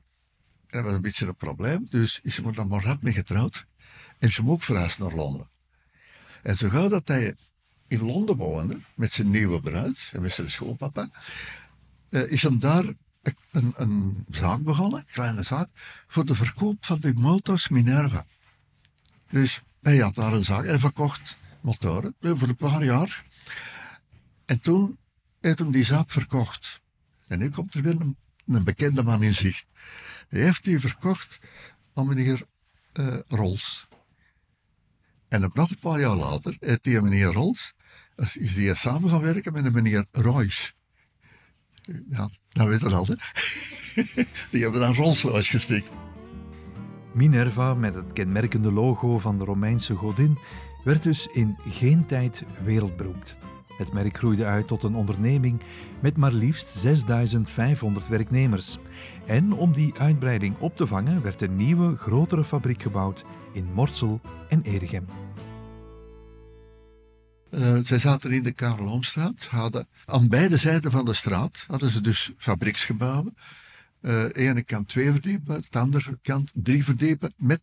En 0.66 0.76
dat 0.76 0.84
was 0.84 0.92
een 0.92 1.02
beetje 1.02 1.26
een 1.26 1.36
probleem, 1.36 1.86
dus 1.90 2.20
is 2.22 2.34
ze 2.34 2.52
dan 2.52 2.68
maar 2.68 2.96
mee 3.00 3.12
getrouwd. 3.12 3.66
En 4.18 4.30
ze 4.30 4.46
ook 4.46 4.62
verhuisd 4.62 4.98
naar 4.98 5.14
Londen. 5.14 5.48
En 6.42 6.56
zo 6.56 6.68
gauw 6.68 6.88
dat 6.88 7.08
hij 7.08 7.34
in 7.88 8.02
Londen 8.02 8.36
woonde, 8.36 8.80
met 8.94 9.12
zijn 9.12 9.30
nieuwe 9.30 9.60
bruid 9.60 10.10
en 10.12 10.22
met 10.22 10.32
zijn 10.32 10.50
schoolpapa, 10.50 11.10
uh, 12.10 12.32
is 12.32 12.42
hem 12.42 12.58
daar 12.58 12.84
een, 13.50 13.72
een, 13.76 14.24
zaak 14.30 14.62
begonnen, 14.62 14.98
een 14.98 15.12
kleine 15.12 15.42
zaak, 15.42 15.68
voor 16.06 16.24
de 16.24 16.34
verkoop 16.34 16.84
van 16.84 17.00
de 17.00 17.12
motors 17.14 17.68
Minerva. 17.68 18.26
Dus 19.30 19.62
hij 19.82 19.96
had 19.96 20.14
daar 20.14 20.32
een 20.32 20.44
zaak 20.44 20.64
en 20.64 20.80
verkocht 20.80 21.38
motoren 21.60 22.14
eh, 22.20 22.32
voor 22.36 22.48
een 22.48 22.56
paar 22.56 22.84
jaar. 22.84 23.24
En 24.46 24.60
toen 24.60 24.98
heeft 25.40 25.58
hij 25.58 25.70
die 25.70 25.84
zaak 25.84 26.10
verkocht. 26.10 26.80
En 27.26 27.38
nu 27.38 27.50
komt 27.50 27.74
er 27.74 27.82
weer 27.82 27.96
een, 28.46 28.64
bekende 28.64 29.02
man 29.02 29.22
in 29.22 29.34
zicht. 29.34 29.66
Hij 30.28 30.40
heeft 30.40 30.64
die 30.64 30.80
verkocht 30.80 31.38
aan 31.94 32.06
meneer 32.06 32.42
uh, 32.92 33.16
Rols. 33.26 33.88
En 35.28 35.40
nog 35.40 35.70
een 35.70 35.78
paar 35.78 36.00
jaar 36.00 36.16
later 36.16 36.56
heeft 36.60 36.84
die 36.84 37.00
meneer 37.00 37.32
Rols 37.32 37.74
is 38.18 38.54
die 38.54 38.74
samen 38.74 39.10
gaan 39.10 39.20
werken 39.20 39.52
met 39.52 39.64
een 39.64 39.72
meneer 39.72 40.06
Royce. 40.12 40.72
Ja, 42.10 42.30
nou 42.52 42.68
weet 42.68 42.80
je 42.80 42.88
al, 42.88 43.06
hè? 43.06 43.14
Die 44.50 44.62
hebben 44.62 44.80
dan 44.80 44.94
Rolls-Royce 44.94 45.50
gestikt. 45.50 45.90
Minerva, 47.18 47.74
met 47.74 47.94
het 47.94 48.12
kenmerkende 48.12 48.72
logo 48.72 49.18
van 49.18 49.38
de 49.38 49.44
Romeinse 49.44 49.94
godin, 49.94 50.38
werd 50.84 51.02
dus 51.02 51.26
in 51.26 51.56
geen 51.68 52.06
tijd 52.06 52.44
wereldberoemd. 52.64 53.36
Het 53.78 53.92
merk 53.92 54.16
groeide 54.16 54.44
uit 54.44 54.66
tot 54.66 54.82
een 54.82 54.94
onderneming 54.94 55.60
met 56.00 56.16
maar 56.16 56.32
liefst 56.32 56.70
6500 56.70 58.08
werknemers. 58.08 58.78
En 59.26 59.52
om 59.52 59.72
die 59.72 59.94
uitbreiding 59.98 60.58
op 60.58 60.76
te 60.76 60.86
vangen 60.86 61.22
werd 61.22 61.42
een 61.42 61.56
nieuwe, 61.56 61.96
grotere 61.96 62.44
fabriek 62.44 62.82
gebouwd 62.82 63.24
in 63.52 63.72
Morsel 63.74 64.20
en 64.48 64.62
Edegem. 64.62 65.06
Uh, 67.50 67.78
zij 67.80 67.98
zaten 67.98 68.32
in 68.32 68.42
de 68.42 68.52
Karel 68.52 69.00
hadden 69.48 69.88
aan 70.04 70.28
beide 70.28 70.56
zijden 70.56 70.90
van 70.90 71.04
de 71.04 71.14
straat 71.14 71.64
hadden 71.66 71.90
ze 71.90 72.00
dus 72.00 72.32
fabrieksgebouwen. 72.36 73.34
Uh, 74.02 74.24
ene 74.32 74.62
kant 74.62 74.88
twee 74.88 75.10
verdiepen, 75.10 75.64
de 75.68 75.78
andere 75.78 76.18
kant 76.22 76.50
drie 76.54 76.84
verdiepen, 76.84 77.32
met 77.36 77.60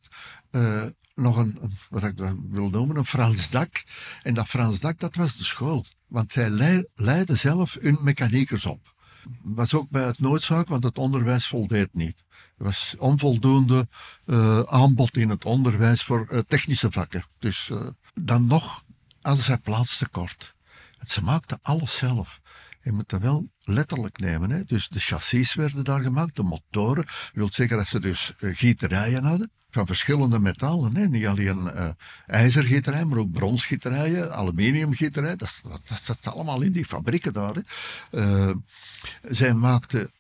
uh, 0.51 0.83
nog 1.13 1.37
een, 1.37 1.59
wat 1.89 2.03
ik 2.03 2.17
wil 2.49 2.69
noemen, 2.69 2.97
een 2.97 3.05
Frans 3.05 3.49
dak. 3.49 3.83
En 4.21 4.33
dat 4.33 4.47
Frans 4.47 4.79
dak, 4.79 4.99
dat 4.99 5.15
was 5.15 5.37
de 5.37 5.43
school. 5.43 5.85
Want 6.07 6.31
zij 6.31 6.49
leidden 6.95 7.39
zelf 7.39 7.77
hun 7.81 7.97
mechaniekers 8.01 8.65
op. 8.65 8.93
Dat 9.23 9.55
was 9.55 9.73
ook 9.73 9.89
bij 9.89 10.05
het 10.05 10.19
noodzaak, 10.19 10.67
want 10.67 10.83
het 10.83 10.97
onderwijs 10.97 11.47
voldeed 11.47 11.89
niet. 11.93 12.23
Er 12.57 12.63
was 12.63 12.95
onvoldoende 12.97 13.87
uh, 14.25 14.59
aanbod 14.59 15.17
in 15.17 15.29
het 15.29 15.45
onderwijs 15.45 16.03
voor 16.03 16.43
technische 16.47 16.91
vakken. 16.91 17.25
Dus 17.39 17.71
dan 18.13 18.45
nog 18.45 18.83
hadden 19.21 19.43
zij 19.43 19.57
plaatstekort. 19.57 20.55
Ze 21.07 21.21
maakten 21.21 21.59
alles 21.61 21.95
zelf. 21.95 22.41
Je 22.85 22.91
moet 22.91 23.09
dat 23.09 23.21
wel 23.21 23.49
letterlijk 23.63 24.19
nemen. 24.19 24.49
Hè. 24.49 24.63
Dus 24.63 24.87
de 24.87 24.99
chassis 24.99 25.53
werden 25.53 25.83
daar 25.83 26.01
gemaakt, 26.01 26.35
de 26.35 26.43
motoren. 26.43 27.05
Dat 27.05 27.31
wil 27.33 27.51
zeggen 27.51 27.77
dat 27.77 27.87
ze 27.87 27.99
dus 27.99 28.33
uh, 28.39 28.55
gieterijen 28.55 29.23
hadden. 29.23 29.51
Van 29.69 29.85
verschillende 29.85 30.39
metalen. 30.39 30.95
Hè. 30.95 31.07
Niet 31.07 31.27
alleen 31.27 31.71
uh, 32.27 33.03
maar 33.03 33.17
ook 33.17 33.31
bronsgieterijen, 33.31 34.35
aluminiumgieterijen. 34.35 35.37
Dat, 35.37 35.61
dat, 35.63 35.99
zat 36.01 36.27
allemaal 36.27 36.61
in 36.61 36.71
die 36.71 36.85
fabrieken 36.85 37.33
daar. 37.33 37.53
Hè. 37.55 37.61
Uh, 38.49 38.55
zij 39.21 39.53
maakten 39.53 40.11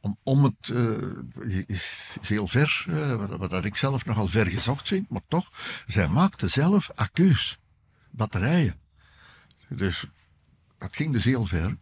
om, 0.00 0.18
om 0.22 0.44
het, 0.44 0.68
uh, 0.68 1.62
is, 1.66 2.16
heel 2.20 2.48
ver, 2.48 2.84
uh, 2.88 3.24
wat, 3.24 3.64
ik 3.64 3.76
zelf 3.76 4.04
nogal 4.04 4.26
ver 4.26 4.46
gezocht 4.46 4.88
vind, 4.88 5.08
maar 5.08 5.22
toch, 5.28 5.50
zij 5.86 6.08
maakten 6.08 6.50
zelf 6.50 6.90
accu's 6.94 7.58
batterijen. 8.10 8.80
Dus 9.68 10.04
dat 10.82 10.96
ging 10.96 11.12
dus 11.12 11.24
heel 11.24 11.46
ver. 11.46 11.76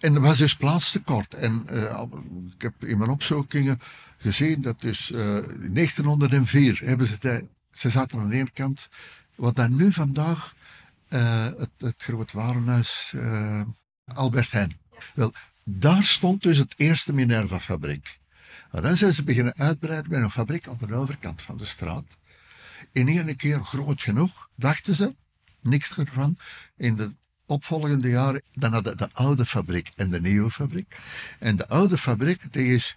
En 0.00 0.14
er 0.14 0.20
was 0.20 0.38
dus 0.38 0.56
plaatstekort. 0.56 1.34
En 1.34 1.66
uh, 1.72 2.02
ik 2.54 2.62
heb 2.62 2.84
in 2.84 2.98
mijn 2.98 3.10
opzoekingen 3.10 3.80
gezien 4.18 4.62
dat 4.62 4.80
dus 4.80 5.10
in 5.10 5.74
1904 5.74 6.80
hebben 6.84 7.06
ze, 7.06 7.46
ze 7.72 7.88
zaten 7.88 8.18
aan 8.18 8.28
de 8.28 8.36
ene 8.36 8.50
kant, 8.50 8.88
wat 9.34 9.56
dan 9.56 9.76
nu 9.76 9.92
vandaag 9.92 10.54
uh, 11.08 11.44
het, 11.44 11.70
het 11.78 12.02
groot 12.02 12.32
warenhuis 12.32 13.14
Albert 14.04 14.50
Heijn. 14.50 14.76
Wel, 15.14 15.32
daar 15.64 16.02
stond 16.02 16.42
dus 16.42 16.58
het 16.58 16.74
eerste 16.76 17.12
Minerva-fabriek. 17.12 18.18
En 18.70 18.82
dan 18.82 18.96
zijn 18.96 19.14
ze 19.14 19.24
beginnen 19.24 19.56
uitbreiden 19.56 20.10
met 20.10 20.22
een 20.22 20.30
fabriek 20.30 20.68
aan 20.68 20.78
de 20.86 20.94
overkant 20.94 21.42
van 21.42 21.56
de 21.56 21.64
straat. 21.64 22.16
In 22.92 23.08
één 23.08 23.36
keer 23.36 23.62
groot 23.62 24.02
genoeg, 24.02 24.48
dachten 24.56 24.94
ze, 24.94 25.14
niks 25.60 25.98
ervan. 25.98 26.36
In 26.76 26.96
de 26.96 27.14
opvolgende 27.48 28.08
jaren, 28.08 28.42
dan 28.54 28.72
hadden 28.72 28.96
de 28.96 29.08
oude 29.12 29.46
fabriek 29.46 29.90
en 29.96 30.10
de 30.10 30.20
nieuwe 30.20 30.50
fabriek. 30.50 30.96
En 31.38 31.56
de 31.56 31.68
oude 31.68 31.98
fabriek, 31.98 32.52
die 32.52 32.74
is 32.74 32.96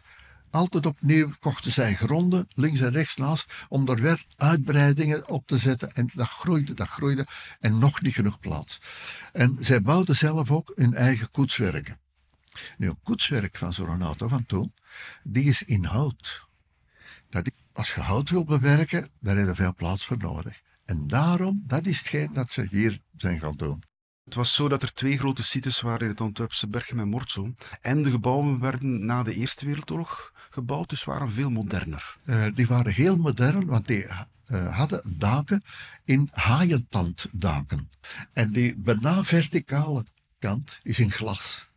altijd 0.49 0.85
opnieuw, 0.85 1.31
kochten 1.39 1.71
zij 1.71 1.95
gronden, 1.95 2.47
links 2.55 2.79
en 2.79 2.91
rechts 2.91 3.15
naast, 3.15 3.53
om 3.69 3.87
er 3.87 4.01
weer 4.01 4.25
uitbreidingen 4.37 5.29
op 5.29 5.47
te 5.47 5.57
zetten. 5.57 5.93
En 5.93 6.09
dat 6.13 6.27
groeide, 6.27 6.73
dat 6.73 6.87
groeide, 6.87 7.27
en 7.59 7.77
nog 7.77 8.01
niet 8.01 8.13
genoeg 8.13 8.39
plaats. 8.39 8.81
En 9.33 9.57
zij 9.59 9.81
bouwden 9.81 10.15
zelf 10.15 10.51
ook 10.51 10.71
hun 10.75 10.93
eigen 10.93 11.31
koetswerken. 11.31 11.99
Nu, 12.77 12.87
een 12.87 12.99
koetswerk 13.03 13.57
van 13.57 13.73
zo'n 13.73 14.01
auto 14.01 14.27
van 14.27 14.45
toen, 14.45 14.73
die 15.23 15.43
is 15.43 15.63
in 15.63 15.83
hout. 15.83 16.47
Dat 17.29 17.51
als 17.73 17.93
je 17.93 18.01
hout 18.01 18.29
wil 18.29 18.43
bewerken, 18.43 19.09
daar 19.19 19.37
heb 19.37 19.47
je 19.47 19.55
veel 19.55 19.75
plaats 19.75 20.05
voor 20.05 20.17
nodig. 20.17 20.61
En 20.85 21.07
daarom, 21.07 21.63
dat 21.67 21.85
is 21.85 21.97
hetgeen 21.97 22.33
dat 22.33 22.51
ze 22.51 22.67
hier 22.69 22.99
zijn 23.17 23.39
gaan 23.39 23.55
doen. 23.55 23.83
Het 24.31 24.39
was 24.39 24.53
zo 24.53 24.67
dat 24.67 24.81
er 24.81 24.93
twee 24.93 25.17
grote 25.17 25.43
sites 25.43 25.81
waren 25.81 26.01
in 26.01 26.09
het 26.09 26.21
Antwerpse 26.21 26.67
Berchem 26.67 26.99
en 26.99 27.07
Mortsel. 27.07 27.53
En 27.81 28.03
de 28.03 28.11
gebouwen 28.11 28.59
werden 28.59 29.05
na 29.05 29.23
de 29.23 29.33
Eerste 29.33 29.65
Wereldoorlog 29.65 30.33
gebouwd, 30.49 30.89
dus 30.89 31.03
waren 31.03 31.31
veel 31.31 31.49
moderner. 31.49 32.17
Uh, 32.25 32.45
die 32.53 32.67
waren 32.67 32.93
heel 32.93 33.17
modern, 33.17 33.65
want 33.65 33.87
die 33.87 34.05
uh, 34.05 34.77
hadden 34.77 35.01
daken 35.17 35.63
in 36.03 36.29
haaientanddaken. 36.31 37.89
En 38.33 38.51
die 38.51 38.75
bijna 38.75 39.23
verticale 39.23 40.05
kant 40.39 40.79
is 40.83 40.99
in 40.99 41.11
glas. 41.11 41.69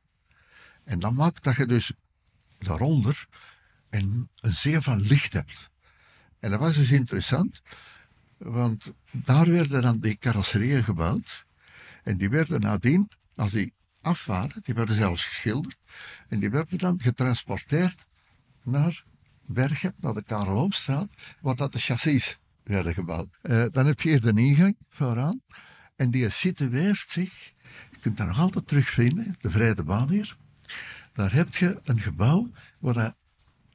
En 0.85 0.99
dat 0.99 1.13
maakt 1.13 1.45
dat 1.45 1.57
je 1.57 1.67
dus 1.67 1.93
daaronder 2.59 3.27
een, 3.91 4.29
een 4.41 4.55
zeer 4.55 4.83
van 4.83 5.01
licht 5.01 5.33
hebt. 5.33 5.71
En 6.41 6.51
dat 6.51 6.61
was 6.61 6.77
dus 6.77 6.91
interessant, 6.91 7.63
want 8.37 8.93
daar 9.11 9.51
werden 9.51 9.83
dan 9.83 10.01
die 10.01 10.17
carrosserieën 10.17 10.85
gebouwd. 10.85 11.44
En 12.05 12.17
die 12.17 12.29
werden 12.29 12.61
nadien, 12.61 13.11
als 13.37 13.53
die 13.53 13.73
af 14.01 14.27
waren, 14.27 14.63
die 14.63 14.75
werden 14.75 14.97
zelfs 14.97 15.25
geschilderd. 15.25 15.77
En 16.29 16.41
die 16.41 16.51
werden 16.51 16.79
dan 16.79 17.01
getransporteerd 17.01 18.05
naar 18.63 19.05
Bergen, 19.47 19.95
naar 20.01 20.15
de 20.15 20.23
Karel 20.23 20.73
waar 21.41 21.57
dat 21.57 21.73
de 21.73 21.79
chassis 21.79 22.39
werden 22.63 22.95
gebouwd. 22.95 23.29
Uh, 23.43 23.65
dan 23.71 23.87
heb 23.87 24.01
je 24.01 24.09
hier 24.09 24.21
de 24.21 24.41
ingang 24.41 24.77
vooraan. 24.91 25.43
En 25.97 26.11
die 26.11 26.31
situeert 26.31 27.09
zich, 27.09 27.53
je 27.91 27.99
kunt 28.01 28.17
dat 28.17 28.27
nog 28.27 28.39
altijd 28.39 28.67
terugvinden, 28.67 29.37
de 29.41 29.51
Vrije 29.51 29.83
Baan 29.83 30.09
hier. 30.09 30.37
Daar 31.13 31.33
heb 31.33 31.57
je 31.57 31.81
een 31.85 32.01
gebouw 32.01 32.51
waar 32.79 32.97
een 32.97 33.13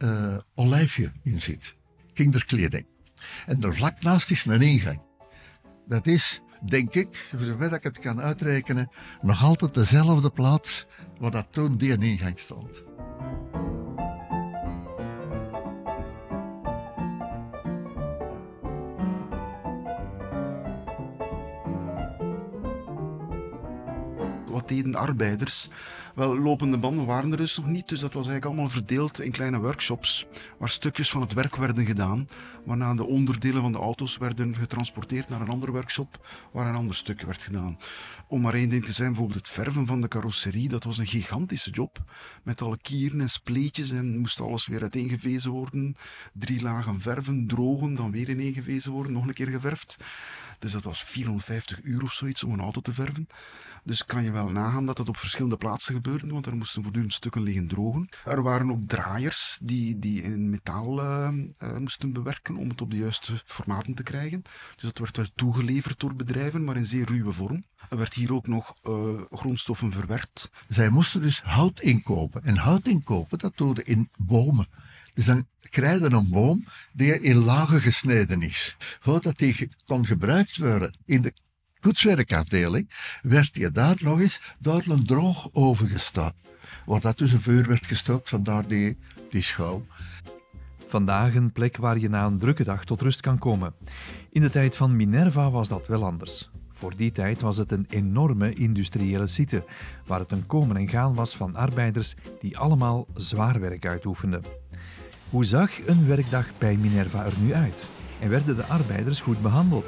uh, 0.08 0.38
olijfje 0.54 1.12
in 1.24 1.42
zit. 1.42 1.76
Kinderkleding. 2.14 2.86
En 3.46 3.64
er 3.64 3.76
vlak 3.76 4.02
naast 4.02 4.32
is 4.32 4.46
een 4.46 4.62
ingang. 4.62 5.02
Dat 5.88 6.08
is, 6.08 6.42
denk 6.60 6.94
ik, 6.94 7.16
voor 7.16 7.46
zover 7.46 7.74
ik 7.74 7.84
het 7.84 8.00
kan 8.00 8.22
uitrekenen, 8.22 8.90
nog 9.22 9.44
altijd 9.44 9.74
dezelfde 9.74 10.30
plaats 10.30 10.86
waar 11.20 11.32
dat 11.32 11.48
toen 11.52 11.78
die 11.78 11.98
ingang 11.98 12.40
stond. 12.40 12.84
Wat 24.48 24.68
deden 24.68 24.96
arbeiders 24.96 25.70
wel, 26.20 26.40
lopende 26.40 26.78
banden 26.78 27.06
waren 27.06 27.32
er 27.32 27.38
dus 27.38 27.58
nog 27.58 27.66
niet, 27.66 27.88
dus 27.88 28.00
dat 28.00 28.14
was 28.14 28.28
eigenlijk 28.28 28.46
allemaal 28.46 28.72
verdeeld 28.72 29.22
in 29.22 29.32
kleine 29.32 29.60
workshops 29.60 30.28
waar 30.58 30.70
stukjes 30.70 31.10
van 31.10 31.22
het 31.22 31.34
werk 31.34 31.56
werden 31.56 31.86
gedaan, 31.86 32.28
waarna 32.66 32.94
de 32.94 33.06
onderdelen 33.06 33.62
van 33.62 33.72
de 33.72 33.78
auto's 33.78 34.18
werden 34.18 34.56
getransporteerd 34.56 35.30
naar 35.30 35.42
een 35.42 35.50
andere 35.50 35.72
workshop 35.72 36.28
waar 36.52 36.68
een 36.68 36.76
ander 36.76 36.96
stuk 36.96 37.22
werd 37.22 37.44
gedaan. 37.44 37.78
Om 38.28 38.42
maar 38.42 38.54
één 38.54 38.70
ding 38.70 38.86
te 38.86 38.92
zijn, 38.92 39.08
bijvoorbeeld 39.08 39.40
het 39.40 39.48
verven 39.48 39.86
van 39.86 40.02
de 40.02 40.08
carrosserie, 40.08 40.70
dat 40.70 40.84
was 40.84 40.98
een 40.98 41.08
gigantische 41.08 41.72
job 41.72 42.04
met 42.44 42.62
alle 42.62 42.78
kieren 42.82 43.22
en 43.22 43.30
spleetjes 43.30 43.92
en 43.92 44.18
moest 44.18 44.42
alles 44.42 44.68
weer 44.68 44.82
uiteengevezen 44.82 45.52
worden. 45.52 45.96
Drie 46.34 46.62
lagen 46.62 47.02
verven, 47.02 47.48
drogen, 47.48 47.96
dan 47.96 48.12
weer 48.12 48.30
ineengevezen 48.30 48.92
worden, 48.92 49.14
nog 49.14 49.28
een 49.28 49.34
keer 49.34 49.48
geverfd. 49.48 49.98
Dus 50.60 50.72
dat 50.72 50.84
was 50.84 51.04
450 51.04 51.80
uur 51.84 52.04
of 52.04 52.14
zoiets 52.14 52.44
om 52.44 52.54
een 52.54 52.60
auto 52.60 52.82
te 52.82 52.94
verven. 52.94 53.28
Dus 53.84 54.06
kan 54.06 54.24
je 54.24 54.32
wel 54.32 54.50
nagaan 54.50 54.86
dat 54.86 54.98
dat 54.98 55.10
op 55.10 55.18
verschillende 55.18 55.58
plaatsen 55.58 55.94
gebeurde, 55.94 56.28
want 56.28 56.46
er 56.46 56.56
moesten 56.56 56.84
voortdurend 56.84 57.14
stukken 57.14 57.42
liggen 57.42 57.68
drogen. 57.68 58.10
Er 58.26 58.44
waren 58.44 58.72
ook 58.72 58.88
draaiers 58.88 59.58
die, 59.62 60.00
die 60.00 60.22
in 60.22 60.50
metaal 60.50 61.00
uh, 61.00 61.30
uh, 61.64 61.78
moesten 61.78 62.14
bewerken 62.14 62.58
om 62.58 62.70
het 62.70 62.82
op 62.82 62.92
de 62.92 62.98
juiste 62.98 63.42
formaten 63.46 63.94
te 63.94 64.04
krijgen. 64.04 64.42
Dus 64.76 64.84
dat 64.84 64.98
werd 64.98 65.18
wel 65.18 65.26
toegeleverd 65.36 66.00
door 66.00 66.16
bedrijven, 66.16 66.64
maar 66.64 66.76
in 66.76 66.86
zeer 66.86 67.06
ruwe 67.06 67.32
vorm. 67.32 67.66
Er 67.90 67.98
werd 67.98 68.14
hier 68.14 68.34
ook 68.34 68.48
nog 68.48 68.76
uh, 68.84 69.22
grondstoffen 69.32 69.92
verwerkt. 69.92 70.52
Zij 70.68 70.90
moesten 70.90 71.22
dus 71.22 71.42
hout 71.42 71.80
inkopen. 71.80 72.44
En 72.44 72.58
hout 72.58 72.88
inkopen, 72.88 73.38
dat 73.38 73.54
doe 73.56 73.84
in 73.84 74.10
bomen. 74.18 74.68
Dus 75.20 75.28
dan 75.28 75.48
krijg 75.70 76.00
je 76.00 76.12
een 76.12 76.30
boom 76.30 76.66
die 76.94 77.22
in 77.22 77.36
lagen 77.36 77.82
gesneden 77.82 78.42
is. 78.42 78.76
Voordat 78.80 79.38
die 79.38 79.70
kon 79.86 80.06
gebruikt 80.06 80.58
worden 80.58 80.98
in 81.06 81.22
de 81.22 81.34
koetswerkafdeling, 81.80 82.90
werd 83.22 83.54
die 83.54 83.72
daar 83.72 83.98
nog 84.02 84.20
eens 84.20 84.42
door 84.60 84.84
een 84.88 85.06
droog 85.06 85.50
oven 85.52 85.88
gestaan. 85.88 86.34
Waar 86.86 87.00
dat 87.00 87.18
dus 87.18 87.32
een 87.32 87.42
vuur 87.42 87.68
werd 87.68 87.86
gestookt, 87.86 88.30
vandaar 88.30 88.68
die, 88.68 88.98
die 89.30 89.42
schouw. 89.42 89.86
Vandaag 90.88 91.36
een 91.36 91.52
plek 91.52 91.78
waar 91.78 91.98
je 91.98 92.10
na 92.10 92.26
een 92.26 92.40
drukke 92.40 92.64
dag 92.64 92.86
tot 92.86 93.02
rust 93.02 93.22
kan 93.22 93.38
komen. 93.38 93.74
In 94.32 94.42
de 94.42 94.50
tijd 94.50 94.76
van 94.76 94.96
Minerva 94.96 95.52
was 95.52 95.68
dat 95.68 95.88
wel 95.88 96.06
anders. 96.06 96.50
Voor 96.72 96.96
die 96.96 97.12
tijd 97.12 97.42
was 97.42 97.58
het 97.58 97.72
een 97.72 97.86
enorme 97.90 98.54
industriële 98.54 99.28
site, 99.28 99.66
waar 100.06 100.20
het 100.20 100.32
een 100.32 100.46
komen 100.46 100.78
en 100.78 100.90
gaan 100.90 101.14
was 101.14 101.36
van 101.36 101.56
arbeiders 101.56 102.16
die 102.40 102.58
allemaal 102.58 103.08
zwaar 103.14 103.60
werk 103.60 103.86
uitoefenden. 103.86 104.68
Hoe 105.30 105.46
zag 105.46 105.88
een 105.88 106.08
werkdag 106.08 106.58
bij 106.58 106.78
Minerva 106.78 107.26
er 107.26 107.34
nu 107.40 107.54
uit? 107.54 107.86
En 108.20 108.30
werden 108.30 108.56
de 108.56 108.66
arbeiders 108.66 109.20
goed 109.20 109.42
behandeld? 109.42 109.86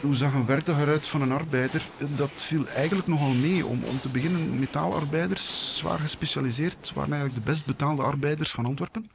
Hoe 0.00 0.14
zag 0.14 0.34
een 0.34 0.46
werkdag 0.46 0.80
eruit 0.80 1.06
van 1.06 1.22
een 1.22 1.32
arbeider? 1.32 1.86
Dat 2.16 2.30
viel 2.34 2.66
eigenlijk 2.66 3.08
nogal 3.08 3.34
mee. 3.34 3.66
Om, 3.66 3.84
om 3.84 4.00
te 4.00 4.08
beginnen, 4.08 4.58
metaalarbeiders, 4.58 5.76
zwaar 5.76 5.98
gespecialiseerd, 5.98 6.92
waren 6.94 7.12
eigenlijk 7.12 7.44
de 7.44 7.50
best 7.50 7.66
betaalde 7.66 8.02
arbeiders 8.02 8.50
van 8.50 8.66
Antwerpen. 8.66 9.10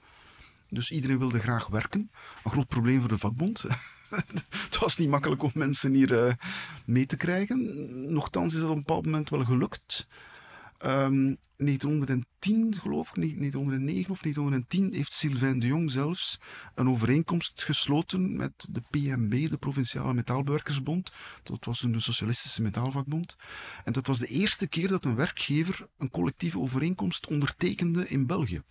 Dus 0.69 0.91
iedereen 0.91 1.19
wilde 1.19 1.39
graag 1.39 1.67
werken. 1.67 2.11
Een 2.43 2.51
groot 2.51 2.67
probleem 2.67 2.99
voor 2.99 3.09
de 3.09 3.17
vakbond. 3.17 3.63
het 4.65 4.77
was 4.79 4.97
niet 4.97 5.09
makkelijk 5.09 5.43
om 5.43 5.51
mensen 5.53 5.93
hier 5.93 6.25
uh, 6.25 6.33
mee 6.85 7.05
te 7.05 7.17
krijgen. 7.17 8.13
Nochtans 8.13 8.53
is 8.53 8.59
dat 8.59 8.69
op 8.69 8.75
een 8.75 8.83
bepaald 8.83 9.05
moment 9.05 9.29
wel 9.29 9.45
gelukt. 9.45 10.07
Um, 10.85 11.37
1910, 11.59 12.75
geloof 12.79 13.07
ik, 13.07 13.15
1909 13.15 14.11
of 14.11 14.21
1910, 14.21 14.93
heeft 14.93 15.13
Sylvain 15.13 15.59
de 15.59 15.67
Jong 15.67 15.91
zelfs 15.91 16.39
een 16.75 16.89
overeenkomst 16.89 17.63
gesloten 17.63 18.35
met 18.35 18.67
de 18.69 18.81
PMB, 18.89 19.49
de 19.49 19.57
Provinciale 19.57 20.13
Metaalbewerkersbond. 20.13 21.11
Dat 21.43 21.65
was 21.65 21.83
een 21.83 22.01
socialistische 22.01 22.61
metaalvakbond. 22.61 23.35
En 23.83 23.93
dat 23.93 24.07
was 24.07 24.19
de 24.19 24.27
eerste 24.27 24.67
keer 24.67 24.87
dat 24.87 25.05
een 25.05 25.15
werkgever 25.15 25.87
een 25.97 26.09
collectieve 26.09 26.59
overeenkomst 26.59 27.27
ondertekende 27.27 28.07
in 28.07 28.25
België. 28.25 28.61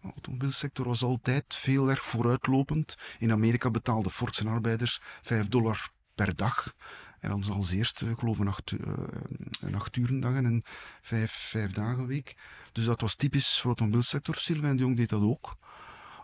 De 0.00 0.10
automobielsector 0.12 0.86
was 0.86 1.02
altijd 1.02 1.54
veel 1.54 1.90
erg 1.90 2.04
vooruitlopend. 2.04 2.98
In 3.18 3.32
Amerika 3.32 3.70
betaalden 3.70 4.10
Ford 4.10 4.42
arbeiders 4.46 5.00
5 5.22 5.48
dollar 5.48 5.90
per 6.14 6.36
dag. 6.36 6.74
En 7.24 7.30
dan 7.30 7.56
als 7.56 7.72
eerste, 7.72 8.10
ik 8.10 8.18
geloof, 8.18 8.38
een 8.38 9.74
acht 9.74 9.96
urendag 9.96 10.34
en 10.34 10.44
een 10.44 10.64
vijf, 11.00 11.32
vijf 11.32 11.72
dagen 11.72 12.06
week. 12.06 12.36
Dus 12.72 12.84
dat 12.84 13.00
was 13.00 13.14
typisch 13.14 13.60
voor 13.60 13.62
de 13.62 13.66
automobielsector. 13.68 14.34
Sylvain 14.34 14.76
de 14.76 14.82
Jong 14.82 14.96
deed 14.96 15.08
dat 15.08 15.22
ook. 15.22 15.56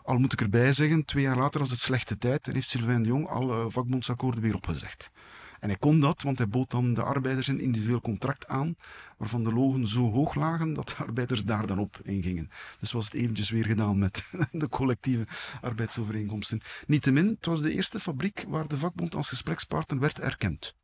Al 0.03 0.17
moet 0.17 0.33
ik 0.33 0.41
erbij 0.41 0.73
zeggen, 0.73 1.05
twee 1.05 1.23
jaar 1.23 1.37
later 1.37 1.59
was 1.59 1.69
het 1.69 1.79
slechte 1.79 2.17
tijd 2.17 2.47
en 2.47 2.53
heeft 2.53 2.69
Sylvain 2.69 3.03
de 3.03 3.09
Jong 3.09 3.27
alle 3.27 3.71
vakbondsakkoorden 3.71 4.41
weer 4.41 4.55
opgezegd. 4.55 5.11
En 5.59 5.69
hij 5.69 5.77
kon 5.77 5.99
dat, 5.99 6.21
want 6.21 6.37
hij 6.37 6.47
bood 6.47 6.69
dan 6.69 6.93
de 6.93 7.03
arbeiders 7.03 7.47
een 7.47 7.59
individueel 7.59 8.01
contract 8.01 8.47
aan, 8.47 8.75
waarvan 9.17 9.43
de 9.43 9.53
logen 9.53 9.87
zo 9.87 10.11
hoog 10.11 10.35
lagen 10.35 10.73
dat 10.73 10.87
de 10.87 11.03
arbeiders 11.03 11.43
daar 11.43 11.67
dan 11.67 11.79
op 11.79 11.99
ingingen. 12.03 12.49
Dus 12.79 12.91
was 12.91 13.05
het 13.05 13.13
eventjes 13.13 13.49
weer 13.49 13.65
gedaan 13.65 13.99
met 13.99 14.33
de 14.51 14.69
collectieve 14.69 15.27
arbeidsovereenkomsten. 15.61 16.61
Niettemin, 16.87 17.27
het 17.27 17.45
was 17.45 17.61
de 17.61 17.73
eerste 17.73 17.99
fabriek 17.99 18.45
waar 18.47 18.67
de 18.67 18.77
vakbond 18.77 19.15
als 19.15 19.29
gesprekspartner 19.29 19.99
werd 19.99 20.19
erkend 20.19 20.79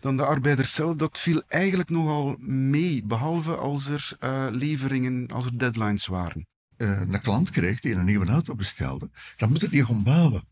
dan 0.00 0.16
de 0.16 0.24
arbeiders 0.24 0.72
zelf, 0.72 0.96
dat 0.96 1.18
viel 1.18 1.42
eigenlijk 1.48 1.90
nogal 1.90 2.36
mee, 2.40 3.02
behalve 3.04 3.56
als 3.56 3.86
er 3.86 4.16
uh, 4.20 4.46
leveringen, 4.50 5.28
als 5.30 5.44
er 5.44 5.58
deadlines 5.58 6.06
waren. 6.06 6.46
Uh, 6.76 7.00
een 7.00 7.20
klant 7.20 7.50
kreeg 7.50 7.80
die 7.80 7.94
een 7.94 8.04
nieuwe 8.04 8.26
auto 8.26 8.54
bestelde, 8.54 9.10
dan 9.36 9.48
moet 9.48 9.60
het 9.60 9.70
niet 9.70 9.84
gaan 9.84 10.02
bouwen. 10.02 10.42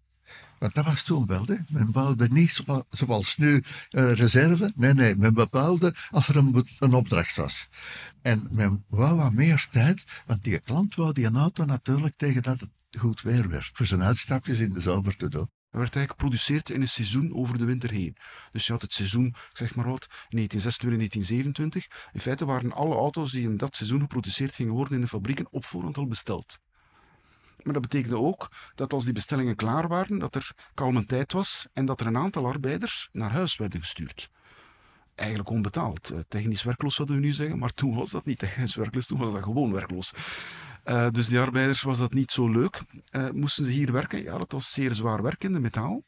Want 0.59 0.75
dat 0.75 0.85
was 0.85 1.03
toen 1.03 1.27
wel, 1.27 1.47
men 1.69 1.93
bouwde 1.93 2.29
niet 2.31 2.65
zoals 2.91 3.37
nu 3.37 3.63
uh, 3.91 4.13
reserve. 4.13 4.73
Nee, 4.77 4.95
nee, 4.95 5.17
men 5.17 5.35
bepaalde 5.35 5.95
als 6.11 6.29
er 6.29 6.37
een, 6.37 6.67
een, 6.79 6.95
opdracht 6.95 7.37
was. 7.37 7.69
En 8.23 8.49
men 8.51 8.85
wou 8.89 9.17
wat 9.17 9.33
meer 9.33 9.67
tijd, 9.71 10.05
want 10.27 10.45
die 10.45 10.59
klant 10.59 10.95
wou 10.95 11.13
die 11.13 11.31
auto 11.31 11.65
natuurlijk 11.65 12.17
tegen 12.17 12.43
dat 12.43 12.61
het 12.61 12.71
goed 12.99 13.23
weer 13.23 13.49
werd. 13.49 13.71
Voor 13.73 13.87
zijn 13.87 14.03
uitstapjes 14.03 14.59
in 14.59 14.73
de 14.73 14.81
zomer 14.81 15.17
te 15.17 15.29
doen. 15.29 15.49
Er 15.71 15.79
werd 15.79 15.97
eigenlijk 15.97 16.11
geproduceerd 16.11 16.71
in 16.71 16.81
een 16.81 16.89
seizoen 16.89 17.35
over 17.35 17.59
de 17.59 17.65
winter 17.65 17.91
heen. 17.91 18.17
Dus 18.53 18.67
je 18.67 18.73
had 18.73 18.83
het 18.83 18.93
seizoen, 18.93 19.35
zeg 19.53 19.75
maar 19.75 19.89
wat, 19.89 20.07
1926 20.09 20.83
en 20.83 20.97
1927. 20.97 21.87
In 22.13 22.21
feite 22.21 22.45
waren 22.45 22.73
alle 22.73 22.95
auto's 22.95 23.31
die 23.31 23.49
in 23.49 23.57
dat 23.57 23.77
seizoen 23.77 24.01
geproduceerd 24.01 24.55
gingen 24.55 24.73
worden 24.73 24.95
in 24.95 25.01
de 25.01 25.09
fabrieken 25.09 25.47
op 25.51 25.65
voorhand 25.65 25.99
al 25.99 26.07
besteld. 26.07 26.59
Maar 27.63 27.73
dat 27.73 27.83
betekende 27.83 28.19
ook 28.19 28.51
dat 28.75 28.93
als 28.93 29.05
die 29.05 29.13
bestellingen 29.13 29.57
klaar 29.57 29.89
waren, 29.89 30.19
dat 30.19 30.35
er 30.35 30.53
kalme 30.75 31.07
tijd 31.07 31.33
was 31.33 31.69
en 31.73 31.85
dat 31.85 32.01
er 32.01 32.07
een 32.07 32.17
aantal 32.17 32.47
arbeiders 32.47 33.09
naar 33.13 33.31
huis 33.31 33.57
werden 33.57 33.81
gestuurd. 33.81 34.31
Eigenlijk 35.15 35.51
onbetaald. 35.51 36.11
Eh, 36.11 36.19
technisch 36.29 36.63
werkloos 36.63 36.95
zouden 36.95 37.17
we 37.17 37.23
nu 37.23 37.33
zeggen, 37.33 37.59
maar 37.59 37.75
toen 37.75 37.95
was 37.95 38.11
dat 38.11 38.25
niet 38.25 38.39
technisch 38.39 38.75
werkloos, 38.75 39.07
toen 39.07 39.19
was 39.19 39.33
dat 39.33 39.43
gewoon 39.43 39.73
werkloos. 39.73 40.13
Uh, 40.89 41.11
dus 41.11 41.29
die 41.29 41.39
arbeiders 41.39 41.83
was 41.83 41.99
dat 41.99 42.13
niet 42.13 42.33
zo 42.33 42.49
leuk. 42.49 42.81
Uh, 43.11 43.31
moesten 43.31 43.65
ze 43.65 43.71
hier 43.71 43.93
werken? 43.93 44.23
Ja, 44.23 44.39
dat 44.39 44.53
was 44.53 44.73
zeer 44.73 44.95
zwaar 44.95 45.23
werken, 45.23 45.53
de 45.53 45.61
metaal. 45.61 46.03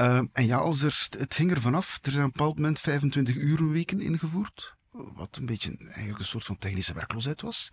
Uh, 0.00 0.16
en 0.32 0.46
ja, 0.46 0.56
als 0.56 0.82
er, 0.82 1.08
het 1.18 1.34
ging 1.34 1.50
er 1.50 1.60
vanaf. 1.60 1.98
Er 2.02 2.10
zijn 2.10 2.24
op 2.24 2.30
een 2.30 2.36
bepaald 2.36 2.56
moment 2.56 2.80
25 2.80 3.34
urenweken 3.34 4.00
ingevoerd. 4.00 4.74
Wat 4.90 5.36
een 5.36 5.46
beetje 5.46 5.76
eigenlijk 5.78 6.18
een 6.18 6.24
soort 6.24 6.44
van 6.44 6.58
technische 6.58 6.94
werkloosheid 6.94 7.40
was. 7.40 7.70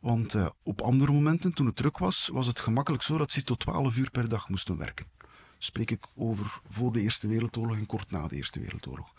Want 0.00 0.36
op 0.62 0.80
andere 0.80 1.12
momenten, 1.12 1.52
toen 1.52 1.66
het 1.66 1.76
druk 1.76 1.98
was, 1.98 2.28
was 2.32 2.46
het 2.46 2.60
gemakkelijk 2.60 3.02
zo 3.02 3.18
dat 3.18 3.32
ze 3.32 3.44
tot 3.44 3.60
12 3.60 3.96
uur 3.96 4.10
per 4.10 4.28
dag 4.28 4.48
moesten 4.48 4.76
werken. 4.76 5.06
Spreek 5.58 5.90
ik 5.90 6.06
over 6.14 6.60
voor 6.68 6.92
de 6.92 7.00
Eerste 7.00 7.28
Wereldoorlog 7.28 7.76
en 7.76 7.86
kort 7.86 8.10
na 8.10 8.28
de 8.28 8.36
Eerste 8.36 8.60
Wereldoorlog. 8.60 9.12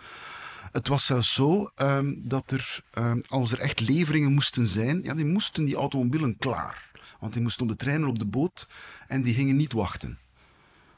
Het 0.73 0.87
was 0.87 1.05
zelfs 1.05 1.33
zo 1.33 1.71
um, 1.75 2.21
dat 2.23 2.51
er, 2.51 2.83
um, 2.97 3.21
als 3.27 3.51
er 3.51 3.59
echt 3.59 3.79
leveringen 3.79 4.33
moesten 4.33 4.67
zijn, 4.67 5.03
ja, 5.03 5.13
die 5.13 5.25
moesten 5.25 5.65
die 5.65 5.75
automobielen 5.75 6.37
klaar. 6.37 6.91
Want 7.19 7.33
die 7.33 7.41
moesten 7.41 7.63
op 7.63 7.69
de 7.69 7.75
trein 7.75 8.01
en 8.01 8.07
op 8.07 8.19
de 8.19 8.25
boot 8.25 8.69
en 9.07 9.21
die 9.21 9.33
gingen 9.33 9.55
niet 9.55 9.73
wachten. 9.73 10.19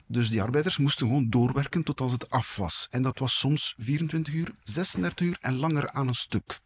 Dus 0.07 0.29
die 0.29 0.41
arbeiders 0.41 0.77
moesten 0.77 1.07
gewoon 1.07 1.29
doorwerken 1.29 1.83
tot 1.83 2.01
als 2.01 2.11
het 2.11 2.29
af 2.29 2.55
was. 2.55 2.87
En 2.91 3.01
dat 3.01 3.19
was 3.19 3.39
soms 3.39 3.75
24 3.77 4.33
uur, 4.33 4.55
36 4.63 5.27
uur 5.27 5.37
en 5.41 5.55
langer 5.55 5.91
aan 5.91 6.07
een 6.07 6.15
stuk. 6.15 6.59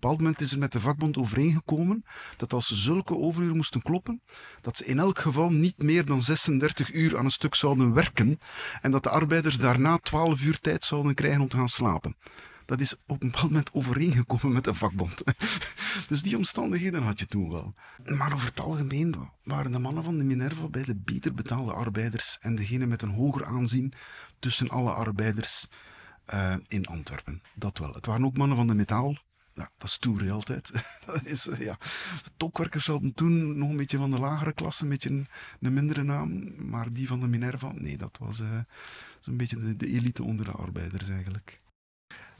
Bepaald 0.00 0.18
moment 0.18 0.40
is 0.40 0.52
er 0.52 0.58
met 0.58 0.72
de 0.72 0.80
vakbond 0.80 1.16
overeengekomen 1.16 2.04
dat 2.36 2.52
als 2.52 2.66
ze 2.66 2.74
zulke 2.74 3.16
overuren 3.16 3.56
moesten 3.56 3.82
kloppen, 3.82 4.22
dat 4.60 4.76
ze 4.76 4.84
in 4.84 4.98
elk 4.98 5.18
geval 5.18 5.50
niet 5.50 5.82
meer 5.82 6.04
dan 6.04 6.22
36 6.22 6.92
uur 6.92 7.18
aan 7.18 7.24
een 7.24 7.30
stuk 7.30 7.54
zouden 7.54 7.94
werken 7.94 8.38
en 8.80 8.90
dat 8.90 9.02
de 9.02 9.10
arbeiders 9.10 9.56
daarna 9.56 9.98
12 9.98 10.42
uur 10.42 10.60
tijd 10.60 10.84
zouden 10.84 11.14
krijgen 11.14 11.40
om 11.40 11.48
te 11.48 11.56
gaan 11.56 11.68
slapen. 11.68 12.16
Dat 12.64 12.80
is 12.80 12.96
op 13.06 13.22
een 13.22 13.30
bepaald 13.30 13.50
moment 13.50 13.72
overeengekomen 13.72 14.52
met 14.52 14.64
de 14.64 14.74
vakbond. 14.74 15.22
dus 16.08 16.22
die 16.22 16.36
omstandigheden 16.36 17.02
had 17.02 17.18
je 17.18 17.26
toen 17.26 17.50
wel. 17.50 17.74
Maar 18.04 18.34
over 18.34 18.48
het 18.48 18.60
algemeen 18.60 19.14
waren 19.42 19.72
de 19.72 19.78
mannen 19.78 20.04
van 20.04 20.18
de 20.18 20.24
Minerva 20.24 20.68
bij 20.68 20.84
de 20.84 20.96
beter 20.96 21.34
betaalde 21.34 21.72
arbeiders 21.72 22.38
en 22.40 22.54
degene 22.54 22.86
met 22.86 23.02
een 23.02 23.14
hoger 23.14 23.44
aanzien 23.44 23.92
tussen 24.38 24.68
alle 24.68 24.90
arbeiders 24.90 25.68
uh, 26.34 26.54
in 26.68 26.86
Antwerpen. 26.86 27.42
Dat 27.54 27.78
wel. 27.78 27.92
Het 27.92 28.06
waren 28.06 28.24
ook 28.24 28.36
mannen 28.36 28.56
van 28.56 28.66
de 28.66 28.74
metaal, 28.74 29.18
Ja, 29.54 29.70
dat 29.78 29.88
is 29.88 29.92
stoer 29.92 30.30
altijd. 30.30 30.70
dat 31.06 31.24
is, 31.24 31.46
uh, 31.46 31.58
ja. 31.58 31.78
De 32.22 32.30
topwerkers 32.36 32.86
hadden 32.86 33.14
toen 33.14 33.58
nog 33.58 33.70
een 33.70 33.76
beetje 33.76 33.98
van 33.98 34.10
de 34.10 34.18
lagere 34.18 34.52
klasse, 34.52 34.82
een 34.82 34.88
beetje 34.88 35.08
een, 35.10 35.26
mindere 35.74 36.02
naam. 36.02 36.54
Maar 36.68 36.92
die 36.92 37.06
van 37.06 37.20
de 37.20 37.26
Minerva, 37.26 37.72
nee, 37.72 37.96
dat 37.96 38.18
was 38.18 38.40
uh, 38.40 38.58
zo'n 39.20 39.36
beetje 39.36 39.58
de, 39.58 39.76
de, 39.76 39.86
elite 39.86 40.22
onder 40.22 40.44
de 40.44 40.52
arbeiders 40.52 41.08
eigenlijk. 41.08 41.60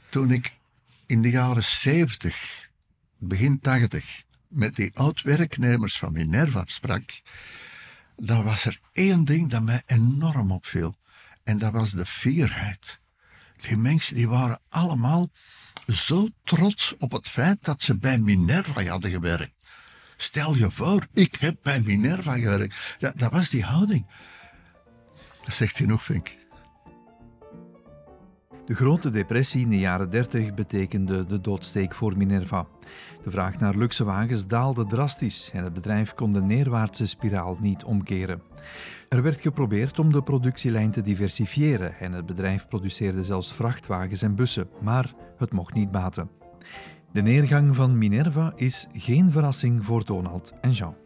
Toen 0.09 0.31
ik 0.31 0.57
in 1.05 1.21
de 1.21 1.29
jaren 1.29 1.63
70, 1.63 2.69
begin 3.17 3.59
80, 3.59 4.23
met 4.47 4.75
die 4.75 4.91
oud-werknemers 4.93 5.97
van 5.97 6.13
Minerva 6.13 6.63
sprak, 6.65 7.21
dan 8.15 8.43
was 8.43 8.65
er 8.65 8.79
één 8.91 9.25
ding 9.25 9.49
dat 9.49 9.63
mij 9.63 9.83
enorm 9.85 10.51
opviel. 10.51 10.95
En 11.43 11.57
dat 11.57 11.71
was 11.71 11.91
de 11.91 12.05
fierheid. 12.05 12.99
Die 13.57 13.77
mensen 13.77 14.15
die 14.15 14.27
waren 14.29 14.59
allemaal 14.69 15.29
zo 15.87 16.27
trots 16.43 16.95
op 16.99 17.11
het 17.11 17.29
feit 17.29 17.57
dat 17.61 17.81
ze 17.81 17.97
bij 17.97 18.17
Minerva 18.17 18.83
hadden 18.83 19.11
gewerkt. 19.11 19.53
Stel 20.17 20.55
je 20.55 20.71
voor, 20.71 21.07
ik 21.13 21.35
heb 21.35 21.55
bij 21.63 21.81
Minerva 21.81 22.37
gewerkt. 22.37 22.75
Dat, 22.99 23.13
dat 23.19 23.31
was 23.31 23.49
die 23.49 23.63
houding. 23.63 24.05
Dat 25.43 25.55
zegt 25.55 25.77
genoeg, 25.77 26.03
vind 26.03 26.27
ik. 26.27 26.44
De 28.65 28.75
grote 28.75 29.09
depressie 29.09 29.61
in 29.61 29.69
de 29.69 29.77
jaren 29.77 30.09
30 30.09 30.53
betekende 30.53 31.23
de 31.23 31.41
doodsteek 31.41 31.95
voor 31.95 32.17
Minerva. 32.17 32.65
De 33.23 33.31
vraag 33.31 33.59
naar 33.59 33.75
luxe 33.75 34.03
wagens 34.03 34.47
daalde 34.47 34.85
drastisch 34.85 35.51
en 35.53 35.63
het 35.63 35.73
bedrijf 35.73 36.13
kon 36.13 36.33
de 36.33 36.41
neerwaartse 36.41 37.05
spiraal 37.05 37.57
niet 37.59 37.83
omkeren. 37.83 38.41
Er 39.09 39.21
werd 39.21 39.39
geprobeerd 39.39 39.99
om 39.99 40.11
de 40.11 40.21
productielijn 40.21 40.91
te 40.91 41.01
diversifiëren 41.01 41.99
en 41.99 42.11
het 42.11 42.25
bedrijf 42.25 42.67
produceerde 42.67 43.23
zelfs 43.23 43.53
vrachtwagens 43.53 44.21
en 44.21 44.35
bussen, 44.35 44.69
maar 44.81 45.13
het 45.37 45.51
mocht 45.51 45.73
niet 45.73 45.91
baten. 45.91 46.29
De 47.11 47.21
neergang 47.21 47.75
van 47.75 47.97
Minerva 47.97 48.51
is 48.55 48.87
geen 48.93 49.31
verrassing 49.31 49.85
voor 49.85 50.05
Donald 50.05 50.53
en 50.61 50.71
Jean. 50.71 51.04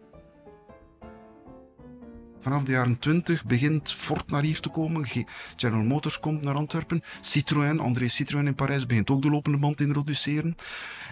Vanaf 2.50 2.64
de 2.64 2.72
jaren 2.72 3.00
20 3.00 3.46
begint 3.46 3.94
Ford 3.94 4.32
naar 4.32 4.44
hier 4.44 4.60
te 4.60 4.70
komen. 4.70 5.06
General 5.56 5.84
Motors 5.84 6.20
komt 6.20 6.44
naar 6.44 6.56
Antwerpen. 6.56 7.02
Citroën, 7.22 7.80
André 7.80 8.08
Citroën 8.08 8.48
in 8.48 8.56
Parijs 8.56 8.86
begint 8.86 9.10
ook 9.10 9.22
de 9.22 9.30
lopende 9.30 9.58
band 9.58 9.78
te 9.78 9.84
introduceren. 9.84 10.56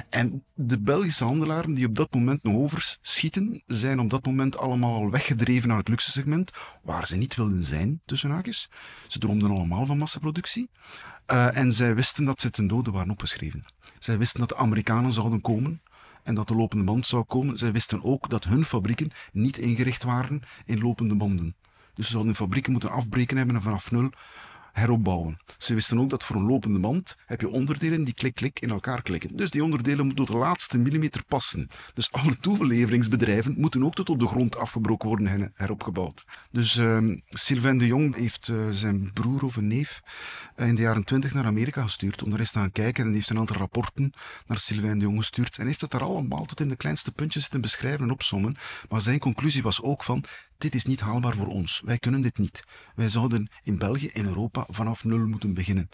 En 0.10 0.44
de 0.54 0.80
Belgische 0.80 1.24
handelaren 1.24 1.74
die 1.74 1.86
op 1.86 1.96
dat 1.96 2.14
moment 2.14 2.44
nog 2.44 2.56
overschieten, 2.56 3.64
zijn 3.68 4.00
op 4.00 4.10
dat 4.10 4.26
moment 4.26 4.58
allemaal 4.58 4.94
al 4.96 5.12
weggedreven 5.12 5.68
naar 5.68 5.78
het 5.78 5.88
luxe 5.88 6.12
segment, 6.12 6.52
waar 6.82 7.08
ze 7.08 7.18
niet 7.18 7.36
wilden 7.36 7.64
zijn, 7.64 8.02
tussen 8.06 8.30
haakjes. 8.30 8.70
Ze 9.08 9.20
droomden 9.20 9.52
allemaal 9.52 9.86
van 9.86 9.98
massaproductie. 9.98 10.70
Uh, 11.32 11.58
en 11.58 11.74
zij 11.74 11.96
wisten 11.96 12.26
dat 12.26 12.42
ze 12.42 12.50
ten 12.50 12.68
dode 12.68 12.92
waren 12.92 13.12
opgeschreven. 13.12 13.66
Zij 14.00 14.18
wisten 14.18 14.40
dat 14.40 14.50
de 14.50 14.58
Amerikanen 14.58 15.14
zouden 15.14 15.42
komen 15.42 15.82
en 16.28 16.36
dat 16.36 16.48
de 16.48 16.56
lopende 16.56 16.84
band 16.84 17.08
zou 17.08 17.24
komen. 17.24 17.58
Zij 17.58 17.72
wisten 17.72 18.04
ook 18.04 18.30
dat 18.30 18.44
hun 18.44 18.66
fabrieken 18.66 19.12
niet 19.32 19.58
ingericht 19.58 20.04
waren 20.04 20.42
in 20.66 20.80
lopende 20.80 21.16
banden. 21.16 21.56
Dus 21.94 22.06
ze 22.06 22.12
zouden 22.12 22.32
hun 22.34 22.44
fabrieken 22.44 22.72
moeten 22.72 22.90
afbreken 22.92 23.38
hebben 23.38 23.56
en 23.56 23.62
vanaf 23.62 23.92
nul 23.92 24.10
heropbouwen. 24.78 25.38
Ze 25.58 25.74
wisten 25.74 26.00
ook 26.00 26.10
dat 26.10 26.24
voor 26.24 26.36
een 26.36 26.46
lopende 26.46 26.80
band 26.80 27.16
heb 27.26 27.42
je 27.42 27.50
onderdelen 27.50 28.04
die 28.04 28.14
klik-klik 28.14 28.60
in 28.60 28.70
elkaar 28.70 29.02
klikken. 29.02 29.36
Dus 29.36 29.52
die 29.52 29.64
onderdelen 29.64 30.06
moeten 30.06 30.26
tot 30.26 30.36
de 30.36 30.42
laatste 30.42 30.78
millimeter 30.78 31.24
passen. 31.24 31.70
Dus 31.94 32.12
alle 32.12 32.38
toeleveringsbedrijven 32.38 33.56
moeten 33.58 33.84
ook 33.84 33.96
tot 33.96 34.10
op 34.10 34.20
de 34.20 34.28
grond 34.28 34.58
afgebroken 34.58 35.08
worden 35.08 35.28
en 35.28 35.52
heropgebouwd. 35.56 36.26
Dus 36.52 36.76
uh, 36.76 37.16
Sylvain 37.30 37.78
de 37.78 37.86
Jong 37.86 38.16
heeft 38.16 38.48
uh, 38.48 38.70
zijn 38.72 39.14
broer 39.14 39.44
of 39.44 39.56
een 39.56 39.68
neef 39.68 40.02
uh, 40.56 40.68
in 40.68 40.76
de 40.76 40.82
jaren 40.82 41.04
twintig 41.04 41.34
naar 41.34 41.46
Amerika 41.46 41.82
gestuurd 41.82 42.24
om 42.24 42.34
er 42.34 42.40
eens 42.40 42.52
te 42.52 42.60
gaan 42.60 42.72
kijken 42.72 43.06
en 43.06 43.14
heeft 43.14 43.30
een 43.30 43.38
aantal 43.38 43.58
rapporten 43.58 44.14
naar 44.48 44.60
Sylvain 44.60 45.00
de 45.00 45.06
Jong 45.06 45.18
gestuurd 45.18 45.58
en 45.58 45.68
heeft 45.68 45.82
het 45.82 45.92
daar 45.92 46.04
allemaal 46.04 46.46
tot 46.46 46.60
in 46.60 46.70
de 46.70 46.76
kleinste 46.76 47.12
puntjes 47.12 47.48
te 47.48 47.60
beschrijven 47.60 48.06
en 48.06 48.12
opsommen. 48.12 48.56
Maar 48.90 49.02
zijn 49.02 49.20
conclusie 49.20 49.62
was 49.62 49.82
ook 49.82 50.04
van 50.04 50.24
dit 50.58 50.76
is 50.76 50.86
niet 50.86 51.00
haalbaar 51.00 51.36
voor 51.36 51.48
ons. 51.48 51.82
Wij 51.86 51.98
kunnen 51.98 52.22
dit 52.22 52.38
niet. 52.38 52.64
Wij 52.96 53.10
zouden 53.10 53.50
in 53.64 53.78
België, 53.78 54.08
in 54.08 54.26
Europa, 54.26 54.66
vanaf 54.70 55.04
nul 55.04 55.28
moeten 55.28 55.54
beginnen. 55.54 55.90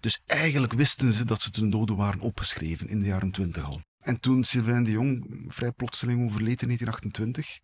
Dus 0.00 0.22
eigenlijk 0.26 0.72
wisten 0.72 1.12
ze 1.12 1.24
dat 1.24 1.42
ze 1.42 1.50
ten 1.50 1.70
dode 1.70 1.94
waren 1.94 2.20
opgeschreven 2.20 2.88
in 2.88 3.00
de 3.00 3.06
jaren 3.06 3.30
twintig 3.30 3.64
al. 3.64 3.82
En 4.00 4.20
toen 4.20 4.44
Sylvain 4.44 4.84
de 4.84 4.90
Jong 4.90 5.44
vrij 5.48 5.72
plotseling 5.72 6.24
overleed 6.24 6.62
in 6.62 6.66
1928, 6.66 7.58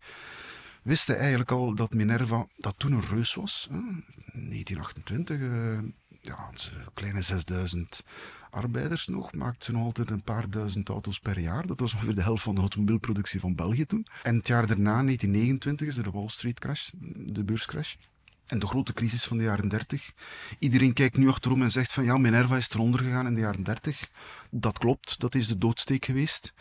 wist 0.83 1.07
hij 1.07 1.17
eigenlijk 1.17 1.51
al 1.51 1.75
dat 1.75 1.93
Minerva, 1.93 2.47
dat 2.57 2.73
toen 2.77 2.91
een 2.91 3.07
reus 3.09 3.33
was. 3.33 3.67
1928, 3.69 5.37
uh, 5.39 5.79
ja, 6.21 6.49
kleine 6.93 7.21
6000 7.21 8.03
arbeiders 8.49 9.07
nog, 9.07 9.33
maakten 9.33 9.63
ze 9.63 9.71
nog 9.71 9.83
altijd 9.83 10.09
een 10.09 10.23
paar 10.23 10.49
duizend 10.49 10.89
auto's 10.89 11.19
per 11.19 11.39
jaar. 11.39 11.67
Dat 11.67 11.79
was 11.79 11.93
ongeveer 11.93 12.15
de 12.15 12.21
helft 12.21 12.43
van 12.43 12.55
de 12.55 12.61
automobielproductie 12.61 13.39
van 13.39 13.55
België 13.55 13.85
toen. 13.85 14.05
En 14.23 14.35
het 14.35 14.47
jaar 14.47 14.67
daarna, 14.67 15.03
1929, 15.03 15.87
is 15.87 15.97
er 15.97 16.03
de 16.03 16.11
Wall 16.11 16.27
Street 16.27 16.59
crash, 16.59 16.89
de 17.15 17.43
beurscrash. 17.43 17.95
En 18.45 18.59
de 18.59 18.67
grote 18.67 18.93
crisis 18.93 19.23
van 19.23 19.37
de 19.37 19.43
jaren 19.43 19.67
30. 19.67 20.11
Iedereen 20.59 20.93
kijkt 20.93 21.17
nu 21.17 21.29
achterom 21.29 21.61
en 21.61 21.71
zegt 21.71 21.93
van 21.93 22.03
ja, 22.03 22.17
Minerva 22.17 22.55
is 22.55 22.69
eronder 22.69 23.03
gegaan 23.03 23.27
in 23.27 23.33
de 23.33 23.39
jaren 23.39 23.63
30. 23.63 24.09
Dat 24.51 24.77
klopt, 24.77 25.19
dat 25.19 25.35
is 25.35 25.47
de 25.47 25.57
doodsteek 25.57 26.05
geweest. 26.05 26.53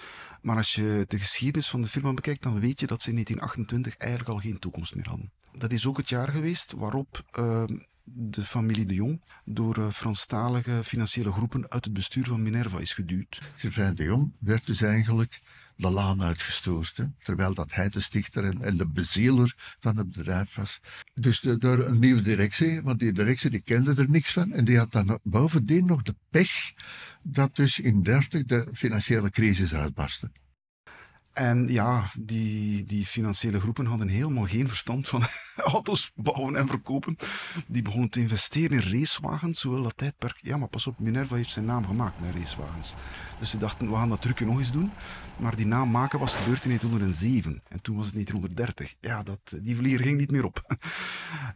Maar 0.43 0.57
als 0.57 0.75
je 0.75 1.05
de 1.07 1.19
geschiedenis 1.19 1.69
van 1.69 1.83
de 1.83 1.89
firma 1.89 2.13
bekijkt, 2.13 2.43
dan 2.43 2.61
weet 2.61 2.81
je 2.81 2.87
dat 2.87 3.03
ze 3.03 3.09
in 3.09 3.15
1928 3.15 3.97
eigenlijk 3.97 4.31
al 4.31 4.39
geen 4.39 4.59
toekomst 4.59 4.95
meer 4.95 5.09
hadden. 5.09 5.33
Dat 5.53 5.73
is 5.73 5.87
ook 5.87 5.97
het 5.97 6.09
jaar 6.09 6.29
geweest 6.29 6.73
waarop 6.73 7.25
uh, 7.39 7.65
de 8.21 8.45
familie 8.45 8.87
de 8.87 8.95
Jong 8.95 9.23
door 9.45 9.79
uh, 9.79 9.91
Franstalige 9.91 10.81
financiële 10.85 11.33
groepen 11.33 11.71
uit 11.71 11.85
het 11.85 11.93
bestuur 11.93 12.27
van 12.27 12.43
Minerva 12.43 12.79
is 12.79 12.93
geduwd. 12.93 13.41
Sylvain 13.55 13.95
de 13.95 14.05
Jong 14.05 14.33
werd 14.39 14.67
dus 14.67 14.81
eigenlijk 14.81 15.41
de 15.77 15.91
laan 15.91 16.23
uitgestoord. 16.23 17.07
Terwijl 17.23 17.55
dat 17.55 17.75
hij 17.75 17.89
de 17.89 18.01
stichter 18.01 18.45
en, 18.45 18.63
en, 18.63 18.77
de 18.77 18.87
bezieler 18.87 19.77
van 19.81 19.97
het 19.97 20.09
bedrijf 20.09 20.55
was. 20.55 20.81
Dus 21.15 21.41
de, 21.41 21.59
door 21.59 21.79
een 21.79 21.99
nieuwe 21.99 22.21
directie, 22.21 22.83
want 22.83 22.99
die 22.99 23.13
directie 23.13 23.51
die 23.51 23.63
kende 23.63 23.95
er 23.95 24.11
niks 24.11 24.33
van. 24.33 24.53
En 24.53 24.65
die 24.65 24.79
had 24.79 24.93
dan 24.93 25.19
bovendien 25.23 25.87
nog 25.87 26.03
de 26.03 26.15
pech 26.31 26.73
dat 27.25 27.57
dus 27.57 27.81
in 27.81 28.03
30 28.03 28.45
de 28.45 28.69
financiële 28.73 29.31
crisis 29.31 29.75
uitbarstte. 29.75 30.31
En 31.39 31.69
ja, 31.69 32.11
die, 32.21 32.85
die 32.85 33.07
financiële 33.07 33.61
groepen 33.61 33.87
hadden 33.87 34.09
helemaal 34.09 34.47
geen 34.47 34.69
verstand 34.69 35.09
van 35.09 35.23
auto's 35.75 36.13
bouwen 36.15 36.57
en 36.57 36.67
verkopen. 36.67 37.17
Die 37.67 37.83
begonnen 37.83 38.11
te 38.11 38.21
investeren 38.21 38.83
in 38.83 38.93
racewagens, 38.93 39.61
zowel 39.61 39.83
dat 39.83 39.97
tijdperk. 39.97 40.39
Ja, 40.43 40.57
maar 40.57 40.69
pas 40.69 40.87
op, 40.87 40.99
Minerva 40.99 41.35
heeft 41.35 41.51
zijn 41.51 41.65
naam 41.65 41.87
gemaakt 41.87 42.21
met 42.21 42.35
racewagens. 42.35 42.95
Dus 43.39 43.51
ze 43.51 43.59
dachten, 43.59 43.89
we 43.89 43.95
gaan 43.95 44.09
dat 44.09 44.21
trucje 44.21 44.45
nog 44.45 44.59
eens 44.59 44.73
doen. 44.73 44.91
Maar 45.37 45.57
die 45.57 45.67
naam 45.67 45.91
maken 45.91 46.19
was 46.19 46.37
gebeurd 46.37 46.65
in 46.65 46.69
1907. 46.69 47.63
En 47.69 47.81
toen 47.81 47.97
was 47.97 48.05
het 48.05 48.15
1930. 48.15 48.95
Ja, 49.01 49.23
dat, 49.23 49.41
die 49.63 49.77
vlieger 49.77 50.01
ging 50.01 50.19
niet 50.19 50.31
meer 50.31 50.45
op. 50.45 50.77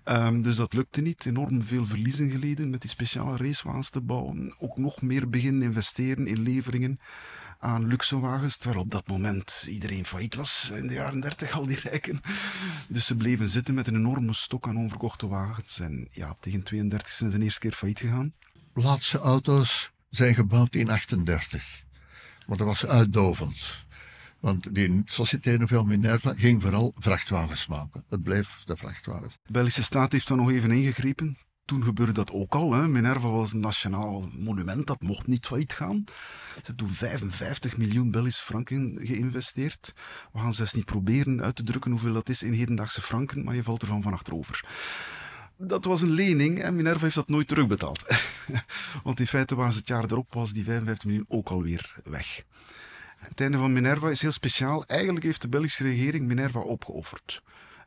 um, 0.04 0.42
dus 0.46 0.56
dat 0.56 0.72
lukte 0.72 1.00
niet. 1.00 1.26
Enorm 1.26 1.64
veel 1.64 1.86
verliezen 1.86 2.30
geleden 2.30 2.70
met 2.70 2.80
die 2.80 2.90
speciale 2.90 3.36
racewagens 3.36 3.90
te 3.90 4.00
bouwen. 4.00 4.54
Ook 4.58 4.76
nog 4.76 5.02
meer 5.02 5.28
beginnen 5.28 5.62
investeren 5.62 6.26
in 6.26 6.42
leveringen 6.42 7.00
aan 7.62 7.86
luxe 7.86 8.20
wagens, 8.20 8.56
terwijl 8.56 8.80
op 8.80 8.90
dat 8.90 9.06
moment 9.06 9.66
iedereen 9.68 10.04
failliet 10.04 10.34
was 10.34 10.70
in 10.74 10.86
de 10.86 10.94
jaren 10.94 11.20
30, 11.20 11.52
al 11.52 11.66
die 11.66 11.80
rijken. 11.80 12.20
Dus 12.88 13.06
ze 13.06 13.16
bleven 13.16 13.48
zitten 13.48 13.74
met 13.74 13.86
een 13.86 13.94
enorme 13.94 14.32
stok 14.32 14.68
aan 14.68 14.76
onverkochte 14.76 15.28
wagens. 15.28 15.80
En 15.80 16.08
ja, 16.10 16.36
tegen 16.40 16.62
32 16.62 17.12
zijn 17.12 17.30
ze 17.30 17.38
de 17.38 17.44
eerste 17.44 17.60
keer 17.60 17.72
failliet 17.72 17.98
gegaan. 17.98 18.34
Laatste 18.74 19.18
auto's 19.18 19.92
zijn 20.10 20.34
gebouwd 20.34 20.74
in 20.74 20.90
38. 20.90 21.84
Maar 22.46 22.56
dat 22.56 22.66
was 22.66 22.86
uitdovend. 22.86 23.84
Want 24.40 24.74
die 24.74 25.02
Société 25.04 25.56
Nouvelle 25.56 25.84
Minerva 25.84 26.34
ging 26.34 26.62
vooral 26.62 26.94
vrachtwagens 26.98 27.66
maken. 27.66 28.04
Het 28.08 28.22
bleef 28.22 28.62
de 28.64 28.76
vrachtwagens. 28.76 29.38
De 29.42 29.52
Belgische 29.52 29.82
staat 29.82 30.12
heeft 30.12 30.28
dan 30.28 30.36
nog 30.36 30.50
even 30.50 30.70
ingegrepen. 30.70 31.38
Toen 31.72 31.84
gebeurde 31.84 32.12
dat 32.12 32.30
ook 32.30 32.54
al. 32.54 32.72
Hè. 32.72 32.88
Minerva 32.88 33.28
was 33.28 33.52
een 33.52 33.60
nationaal 33.60 34.28
monument, 34.32 34.86
dat 34.86 35.00
mocht 35.00 35.26
niet 35.26 35.46
failliet 35.46 35.72
gaan. 35.72 36.04
Ze 36.06 36.60
hebben 36.62 36.76
toen 36.76 36.88
55 36.88 37.76
miljoen 37.76 38.10
Belgische 38.10 38.44
franken 38.44 38.98
geïnvesteerd. 39.00 39.92
We 40.32 40.38
gaan 40.38 40.54
zelfs 40.54 40.72
niet 40.72 40.84
proberen 40.84 41.42
uit 41.42 41.56
te 41.56 41.62
drukken 41.62 41.90
hoeveel 41.90 42.12
dat 42.12 42.28
is 42.28 42.42
in 42.42 42.52
hedendaagse 42.52 43.00
franken, 43.00 43.44
maar 43.44 43.54
je 43.54 43.62
valt 43.62 43.82
ervan 43.82 44.02
van 44.02 44.12
achterover. 44.12 44.64
Dat 45.56 45.84
was 45.84 46.02
een 46.02 46.10
lening 46.10 46.62
en 46.62 46.76
Minerva 46.76 47.02
heeft 47.02 47.14
dat 47.14 47.28
nooit 47.28 47.48
terugbetaald. 47.48 48.04
Want 49.04 49.20
in 49.20 49.26
feite 49.26 49.54
was 49.54 49.74
het 49.74 49.88
jaar 49.88 50.04
erop 50.04 50.34
was 50.34 50.52
die 50.52 50.64
55 50.64 51.04
miljoen 51.04 51.26
ook 51.28 51.48
alweer 51.48 51.94
weg. 52.04 52.42
Het 53.16 53.40
einde 53.40 53.58
van 53.58 53.72
Minerva 53.72 54.10
is 54.10 54.22
heel 54.22 54.32
speciaal. 54.32 54.84
Eigenlijk 54.86 55.24
heeft 55.24 55.42
de 55.42 55.48
Belgische 55.48 55.82
regering 55.82 56.26
Minerva 56.26 56.60
opgeofferd. 56.60 57.42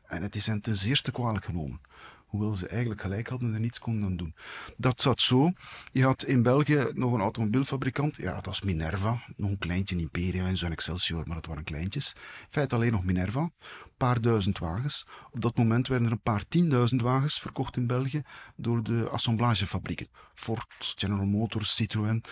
En 0.06 0.22
het 0.22 0.36
is 0.36 0.46
hen 0.46 0.60
ten 0.60 0.76
zeerste 0.76 1.12
kwalijk 1.12 1.44
genomen 1.44 1.80
hoewel 2.26 2.56
ze 2.56 2.66
eigenlijk 2.66 3.00
gelijk 3.00 3.28
hadden 3.28 3.54
en 3.54 3.60
niets 3.60 3.78
konden 3.78 4.16
doen. 4.16 4.34
Dat 4.76 5.00
zat 5.00 5.20
zo. 5.20 5.52
Je 5.92 6.04
had 6.04 6.24
in 6.24 6.42
België 6.42 6.86
nog 6.94 7.12
een 7.12 7.20
automobielfabrikant, 7.20 8.16
ja, 8.16 8.34
dat 8.34 8.46
was 8.46 8.60
Minerva, 8.60 9.22
nog 9.36 9.50
een 9.50 9.58
kleintje 9.58 9.96
Imperia 9.96 10.46
en 10.46 10.56
zo'n 10.56 10.72
Excelsior, 10.72 11.26
maar 11.26 11.34
dat 11.34 11.46
waren 11.46 11.64
kleintjes. 11.64 12.12
In 12.16 12.46
feite 12.48 12.74
alleen 12.74 12.92
nog 12.92 13.04
Minerva, 13.04 13.40
een 13.40 13.52
paar 13.96 14.20
duizend 14.20 14.58
wagens. 14.58 15.06
Op 15.30 15.40
dat 15.40 15.56
moment 15.56 15.88
werden 15.88 16.06
er 16.06 16.12
een 16.12 16.22
paar 16.22 16.48
tienduizend 16.48 17.00
wagens 17.00 17.40
verkocht 17.40 17.76
in 17.76 17.86
België 17.86 18.22
door 18.56 18.82
de 18.82 19.08
assemblagefabrieken. 19.08 20.08
Ford, 20.34 20.94
General 20.96 21.26
Motors, 21.26 21.74
Citroën. 21.74 22.22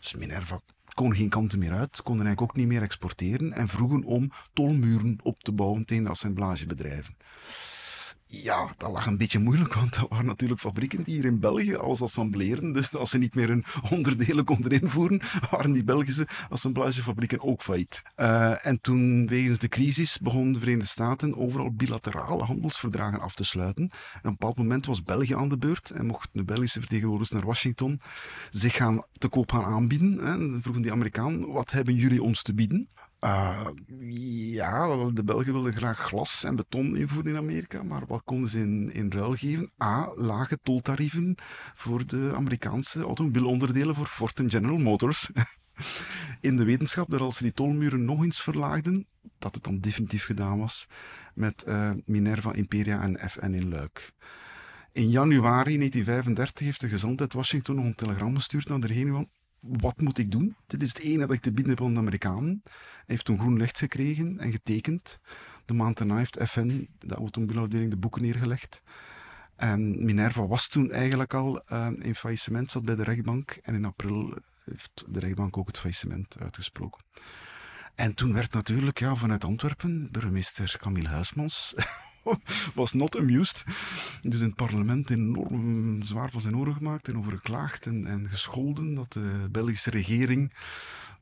Dus 0.00 0.14
Minerva 0.14 0.60
kon 0.94 1.14
geen 1.14 1.28
kanten 1.28 1.58
meer 1.58 1.72
uit, 1.72 2.02
konden 2.02 2.26
eigenlijk 2.26 2.40
ook 2.40 2.56
niet 2.56 2.72
meer 2.72 2.82
exporteren 2.82 3.52
en 3.52 3.68
vroegen 3.68 4.04
om 4.04 4.32
tolmuren 4.52 5.18
op 5.22 5.42
te 5.42 5.52
bouwen 5.52 5.84
tegen 5.84 6.04
de 6.04 6.10
assemblagebedrijven 6.10 7.16
ja, 8.42 8.68
dat 8.76 8.90
lag 8.90 9.06
een 9.06 9.18
beetje 9.18 9.38
moeilijk, 9.38 9.74
want 9.74 9.94
dat 9.94 10.08
waren 10.08 10.26
natuurlijk 10.26 10.60
fabrieken 10.60 11.02
die 11.02 11.14
hier 11.14 11.24
in 11.24 11.40
België 11.40 11.76
alles 11.76 12.02
assembleren. 12.02 12.72
Dus 12.72 12.94
als 12.94 13.10
ze 13.10 13.18
niet 13.18 13.34
meer 13.34 13.48
hun 13.48 13.64
onderdelen 13.90 14.44
konden 14.44 14.80
invoeren, 14.80 15.20
waren 15.50 15.72
die 15.72 15.84
Belgische 15.84 16.28
assemblagefabrieken 16.48 17.40
ook 17.40 17.62
failliet. 17.62 18.02
Uh, 18.16 18.66
en 18.66 18.80
toen, 18.80 19.26
wegens 19.26 19.58
de 19.58 19.68
crisis, 19.68 20.18
begonnen 20.18 20.52
de 20.52 20.58
Verenigde 20.58 20.88
Staten 20.88 21.36
overal 21.36 21.72
bilaterale 21.72 22.42
handelsverdragen 22.42 23.20
af 23.20 23.34
te 23.34 23.44
sluiten. 23.44 23.82
En 23.84 24.18
op 24.18 24.24
een 24.24 24.30
bepaald 24.30 24.56
moment 24.56 24.86
was 24.86 25.02
België 25.02 25.34
aan 25.34 25.48
de 25.48 25.58
beurt 25.58 25.90
en 25.90 26.06
mochten 26.06 26.30
de 26.32 26.44
Belgische 26.44 26.80
vertegenwoordigers 26.80 27.32
naar 27.32 27.46
Washington 27.46 28.00
zich 28.50 28.74
gaan 28.74 29.02
te 29.18 29.28
koop 29.28 29.52
gaan 29.52 29.64
aanbieden. 29.64 30.20
En 30.20 30.58
vroegen 30.62 30.82
die 30.82 30.92
Amerikaan, 30.92 31.46
wat 31.46 31.70
hebben 31.70 31.94
jullie 31.94 32.22
ons 32.22 32.42
te 32.42 32.54
bieden? 32.54 32.88
Uh, 33.24 33.66
ja, 34.50 35.10
de 35.12 35.24
Belgen 35.24 35.52
wilden 35.52 35.72
graag 35.72 35.98
glas 35.98 36.44
en 36.44 36.56
beton 36.56 36.96
invoeren 36.96 37.30
in 37.30 37.38
Amerika, 37.38 37.82
maar 37.82 38.06
wat 38.06 38.22
konden 38.24 38.48
ze 38.48 38.58
in, 38.92 39.12
ruil 39.12 39.34
geven? 39.34 39.70
A, 39.82 40.12
lage 40.14 40.58
toltarieven 40.62 41.34
voor 41.74 42.06
de 42.06 42.32
Amerikaanse 42.34 43.02
automobielonderdelen 43.02 43.94
voor 43.94 44.06
Ford 44.06 44.38
en 44.38 44.50
General 44.50 44.78
Motors. 44.78 45.30
in 46.40 46.56
de 46.56 46.64
wetenschap 46.64 47.10
dat 47.10 47.20
als 47.20 47.36
ze 47.36 47.42
die 47.42 47.52
tolmuren 47.52 48.04
nog 48.04 48.22
eens 48.22 48.42
verlaagden, 48.42 49.06
dat 49.38 49.54
het 49.54 49.64
dan 49.64 49.78
definitief 49.78 50.24
gedaan 50.24 50.58
was 50.58 50.86
met 51.34 51.64
uh, 51.68 51.90
Minerva, 52.04 52.52
Imperia 52.52 53.02
en 53.02 53.30
FN 53.30 53.52
in 53.52 53.68
Luik. 53.68 54.12
In 54.92 55.10
januari 55.10 55.76
1935 55.76 56.66
heeft 56.66 56.80
de 56.80 56.88
gezant 56.88 57.20
uit 57.20 57.32
Washington 57.32 57.74
nog 57.76 57.84
een 57.84 57.94
telegram 57.94 58.34
gestuurd 58.34 58.68
naar 58.68 58.80
de 58.80 58.86
regering 58.86 59.14
van 59.14 59.28
wat 59.66 60.00
moet 60.00 60.18
ik 60.18 60.30
doen? 60.30 60.56
Dit 60.66 60.82
is 60.82 60.88
het 60.88 60.98
enige 60.98 61.26
dat 61.26 61.36
ik 61.36 61.40
te 61.40 61.52
bieden 61.52 61.72
heb 61.74 61.82
aan 61.82 61.92
de 61.92 62.00
Amerikanen. 62.00 62.60
Hij 62.64 63.04
heeft 63.06 63.24
toen 63.24 63.38
groen 63.38 63.56
licht 63.56 63.78
gekregen 63.78 64.38
en 64.38 64.52
getekend. 64.52 65.18
De 65.64 65.74
maand 65.74 65.98
daarna 65.98 66.16
heeft 66.16 66.38
FN, 66.42 66.88
de 66.98 67.14
automobielafdeling, 67.14 67.90
de 67.90 67.96
boeken 67.96 68.22
neergelegd. 68.22 68.82
En 69.56 70.04
Minerva 70.04 70.46
was 70.46 70.68
toen 70.68 70.90
eigenlijk 70.90 71.34
al 71.34 71.62
uh, 71.72 71.88
in 71.98 72.14
faillissement, 72.14 72.70
zat 72.70 72.84
bij 72.84 72.94
de 72.94 73.02
rechtbank. 73.02 73.58
En 73.62 73.74
in 73.74 73.84
april 73.84 74.38
heeft 74.64 75.04
de 75.08 75.20
rechtbank 75.20 75.56
ook 75.56 75.66
het 75.66 75.78
faillissement 75.78 76.36
uitgesproken. 76.38 77.02
En 77.94 78.14
toen 78.14 78.32
werd 78.32 78.52
natuurlijk 78.52 78.98
ja, 78.98 79.14
vanuit 79.14 79.44
Antwerpen 79.44 80.08
burgemeester 80.10 80.76
Camille 80.80 81.08
Huismans 81.08 81.74
was 82.74 82.92
not 82.92 83.18
amused. 83.18 83.64
Dus 84.22 84.40
in 84.40 84.46
het 84.46 84.54
parlement 84.54 85.10
enorm 85.10 86.02
zwaar 86.02 86.30
van 86.30 86.40
zijn 86.40 86.56
oren 86.56 86.74
gemaakt 86.74 87.08
en 87.08 87.18
over 87.18 87.32
geklaagd 87.32 87.86
en, 87.86 88.06
en 88.06 88.26
gescholden 88.30 88.94
dat 88.94 89.12
de 89.12 89.48
Belgische 89.50 89.90
regering 89.90 90.52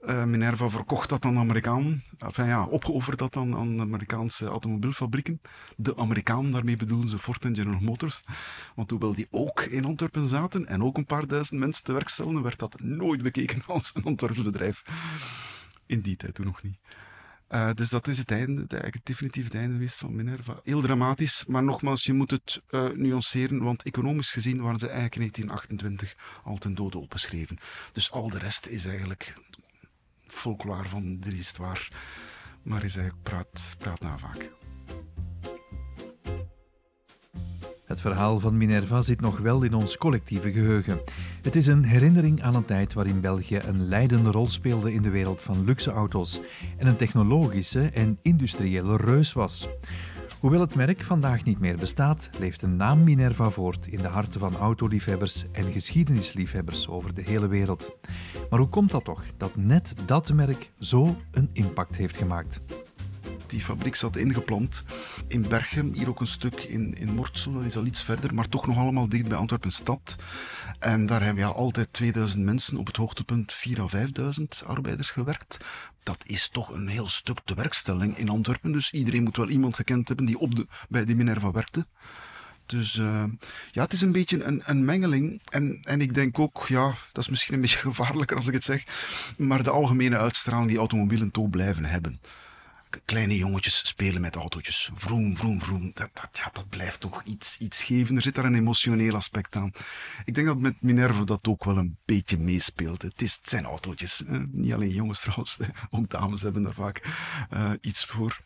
uh, 0.07 0.25
Minerva 0.25 0.69
verkocht 0.69 1.09
dat 1.09 1.25
aan 1.25 1.35
de 1.35 1.41
Amerikaan. 1.41 2.03
Enfin 2.19 2.47
ja, 2.47 2.65
opgeofferd 2.65 3.19
dat 3.19 3.37
aan, 3.37 3.57
aan 3.57 3.81
Amerikaanse 3.81 4.47
automobielfabrieken. 4.47 5.41
De 5.77 5.97
Amerikaan, 5.97 6.51
daarmee 6.51 6.77
bedoelen 6.77 7.09
ze 7.09 7.19
Ford 7.19 7.45
en 7.45 7.55
General 7.55 7.81
Motors. 7.81 8.25
Want 8.75 8.91
hoewel 8.91 9.15
die 9.15 9.27
ook 9.31 9.61
in 9.61 9.85
Antwerpen 9.85 10.27
zaten 10.27 10.67
en 10.67 10.83
ook 10.83 10.97
een 10.97 11.07
paar 11.07 11.27
duizend 11.27 11.61
mensen 11.61 11.85
te 11.85 11.93
werk 11.93 12.09
stelden, 12.09 12.43
werd 12.43 12.59
dat 12.59 12.81
nooit 12.81 13.23
bekeken 13.23 13.63
als 13.75 13.91
een 13.95 14.05
Antwerps 14.05 14.43
bedrijf. 14.43 14.83
In 15.87 16.01
die 16.01 16.17
tijd 16.17 16.35
toen 16.35 16.47
nog 16.47 16.63
niet. 16.63 16.79
Uh, 17.53 17.71
dus 17.75 17.89
dat 17.89 18.09
is 18.09 18.19
het 18.19 18.31
einde, 18.31 18.55
eigenlijk 18.55 18.95
het 18.95 19.07
definitief 19.07 19.53
einde 19.53 19.73
geweest 19.73 19.99
van 19.99 20.15
Minerva. 20.15 20.61
Heel 20.65 20.81
dramatisch, 20.81 21.45
maar 21.47 21.63
nogmaals, 21.63 22.05
je 22.05 22.13
moet 22.13 22.31
het 22.31 22.63
uh, 22.71 22.89
nuanceren, 22.91 23.63
want 23.63 23.83
economisch 23.83 24.31
gezien 24.31 24.61
waren 24.61 24.79
ze 24.79 24.87
eigenlijk 24.87 25.15
in 25.15 25.47
1928 25.47 26.41
al 26.45 26.57
ten 26.57 26.75
dode 26.75 26.99
opgeschreven. 26.99 27.59
Dus 27.93 28.11
al 28.11 28.29
de 28.29 28.39
rest 28.39 28.67
is 28.67 28.85
eigenlijk 28.85 29.35
folklore 30.27 30.89
van 30.89 31.21
de 31.21 31.31
histoire, 31.31 31.89
maar 32.63 32.85
is 32.85 32.97
eigenlijk 32.97 33.29
praat, 33.29 33.75
praat 33.79 34.01
na 34.01 34.19
vaak. 34.19 34.51
Het 37.93 38.01
verhaal 38.01 38.41
van 38.41 38.57
Minerva 38.57 39.01
zit 39.01 39.21
nog 39.21 39.39
wel 39.39 39.63
in 39.63 39.75
ons 39.75 39.97
collectieve 39.97 40.53
geheugen. 40.53 41.01
Het 41.43 41.57
is 41.57 41.67
een 41.67 41.85
herinnering 41.85 42.43
aan 42.43 42.55
een 42.55 42.65
tijd 42.65 42.93
waarin 42.93 43.21
België 43.21 43.59
een 43.67 43.89
leidende 43.89 44.31
rol 44.31 44.49
speelde 44.49 44.93
in 44.93 45.03
de 45.03 45.11
wereld 45.11 45.43
van 45.43 45.65
luxe 45.65 45.91
auto's 45.91 46.41
en 46.77 46.87
een 46.87 46.97
technologische 46.97 47.91
en 47.91 48.19
industriële 48.23 48.97
reus 48.97 49.33
was. 49.33 49.69
Hoewel 50.41 50.61
het 50.61 50.75
merk 50.75 51.03
vandaag 51.03 51.45
niet 51.45 51.59
meer 51.59 51.77
bestaat, 51.77 52.31
leeft 52.39 52.61
de 52.61 52.67
naam 52.67 53.05
Minerva 53.05 53.51
voort 53.51 53.87
in 53.87 53.99
de 53.99 54.09
harten 54.09 54.41
van 54.41 54.57
autoliefhebbers 54.57 55.45
en 55.53 55.73
geschiedenisliefhebbers 55.73 56.89
over 56.89 57.15
de 57.15 57.23
hele 57.23 57.49
wereld. 57.49 57.97
Maar 58.51 58.59
hoe 58.59 58.69
komt 58.69 58.91
dat 58.91 59.05
toch 59.05 59.23
dat 59.37 59.57
net 59.57 59.95
dat 60.07 60.33
merk 60.33 60.73
zo 60.79 61.17
een 61.31 61.51
impact 61.53 61.97
heeft 61.97 62.17
gemaakt? 62.17 62.61
Die 63.53 63.63
fabriek 63.63 63.95
zat 63.95 64.17
ingeplant 64.17 64.85
in 65.29 65.49
Berchem, 65.49 65.93
hier 65.93 66.09
ook 66.09 66.21
een 66.21 66.27
stuk 66.27 66.63
in, 66.63 66.95
in 66.95 67.15
Mortsel, 67.15 67.53
dat 67.53 67.65
is 67.65 67.77
al 67.77 67.85
iets 67.85 68.03
verder, 68.03 68.35
maar 68.35 68.49
toch 68.49 68.67
nog 68.67 68.79
allemaal 68.79 69.09
dicht 69.09 69.29
bij 69.29 69.39
Antwerpen 69.39 69.73
stad. 69.73 70.17
En 70.79 71.07
daar 71.07 71.23
hebben 71.23 71.43
ja 71.43 71.49
altijd 71.49 71.93
2000 71.93 72.43
mensen, 72.43 72.77
op 72.77 72.87
het 72.87 72.97
hoogtepunt 72.97 73.55
4.000 73.69 73.81
à 73.81 73.89
5.000 73.89 74.67
arbeiders 74.67 75.11
gewerkt. 75.11 75.59
Dat 76.03 76.25
is 76.27 76.49
toch 76.49 76.69
een 76.69 76.89
heel 76.89 77.09
stuk 77.09 77.39
de 77.45 77.55
werkstelling 77.55 78.17
in 78.17 78.29
Antwerpen, 78.29 78.73
dus 78.73 78.93
iedereen 78.93 79.23
moet 79.23 79.37
wel 79.37 79.49
iemand 79.49 79.77
gekend 79.77 80.09
hebben 80.09 80.27
die 80.27 80.39
op 80.39 80.55
de, 80.55 80.67
bij 80.89 81.05
de 81.05 81.15
Minerva 81.15 81.51
werkte. 81.51 81.87
Dus 82.67 82.95
uh, 82.95 83.25
ja, 83.73 83.83
het 83.83 83.93
is 83.93 84.01
een 84.01 84.13
beetje 84.13 84.45
een, 84.45 84.63
een, 84.65 84.85
mengeling. 84.85 85.41
En, 85.51 85.81
en 85.83 86.01
ik 86.01 86.15
denk 86.15 86.39
ook, 86.39 86.65
ja, 86.69 86.95
dat 87.13 87.25
is 87.25 87.31
misschien 87.31 87.55
een 87.55 87.61
beetje 87.61 87.79
gevaarlijker 87.91 88.37
als 88.37 88.47
ik 88.47 88.55
het 88.55 88.65
zeg, 88.65 88.85
maar 89.37 89.63
de 89.63 89.71
algemene 89.71 90.19
uitstraling 90.19 90.69
die 90.69 90.79
automobielen 90.79 91.31
toch 91.31 91.51
blijven 91.51 91.85
hebben 91.85 92.21
kleine 93.05 93.37
jongetjes 93.37 93.87
spelen 93.87 94.21
met 94.21 94.37
autootjes. 94.37 94.91
Vroom, 94.95 95.37
vroom, 95.37 95.61
vroom. 95.61 95.91
Dat, 95.95 96.11
dat, 96.13 96.29
ja, 96.33 96.51
dat 96.53 96.69
blijft 96.69 97.01
toch 97.01 97.23
iets, 97.25 97.59
iets 97.59 97.83
geven. 97.83 98.17
Er 98.17 98.23
zit 98.23 98.35
daar 98.35 98.45
een 98.45 98.55
emotioneel 98.55 99.15
aspect 99.15 99.57
aan. 99.57 99.73
Ik 100.25 100.35
denk 100.35 100.47
dat 100.47 100.59
met 100.59 100.83
Minerva 100.83 101.25
dat 101.25 101.49
ook 101.49 101.65
wel 101.65 101.77
een 101.77 101.99
beetje 102.05 102.39
meespeelt. 102.39 103.03
Het, 103.03 103.23
is, 103.23 103.35
het 103.35 103.49
zijn 103.49 103.65
autootjes. 103.65 104.23
Niet 104.51 104.73
alleen 104.73 104.91
jongens 104.91 105.21
trouwens, 105.21 105.57
ook 105.91 106.11
dames 106.11 106.43
hebben 106.43 106.63
daar 106.63 106.75
vaak 106.75 107.03
uh, 107.53 107.73
iets 107.81 108.05
voor, 108.05 108.39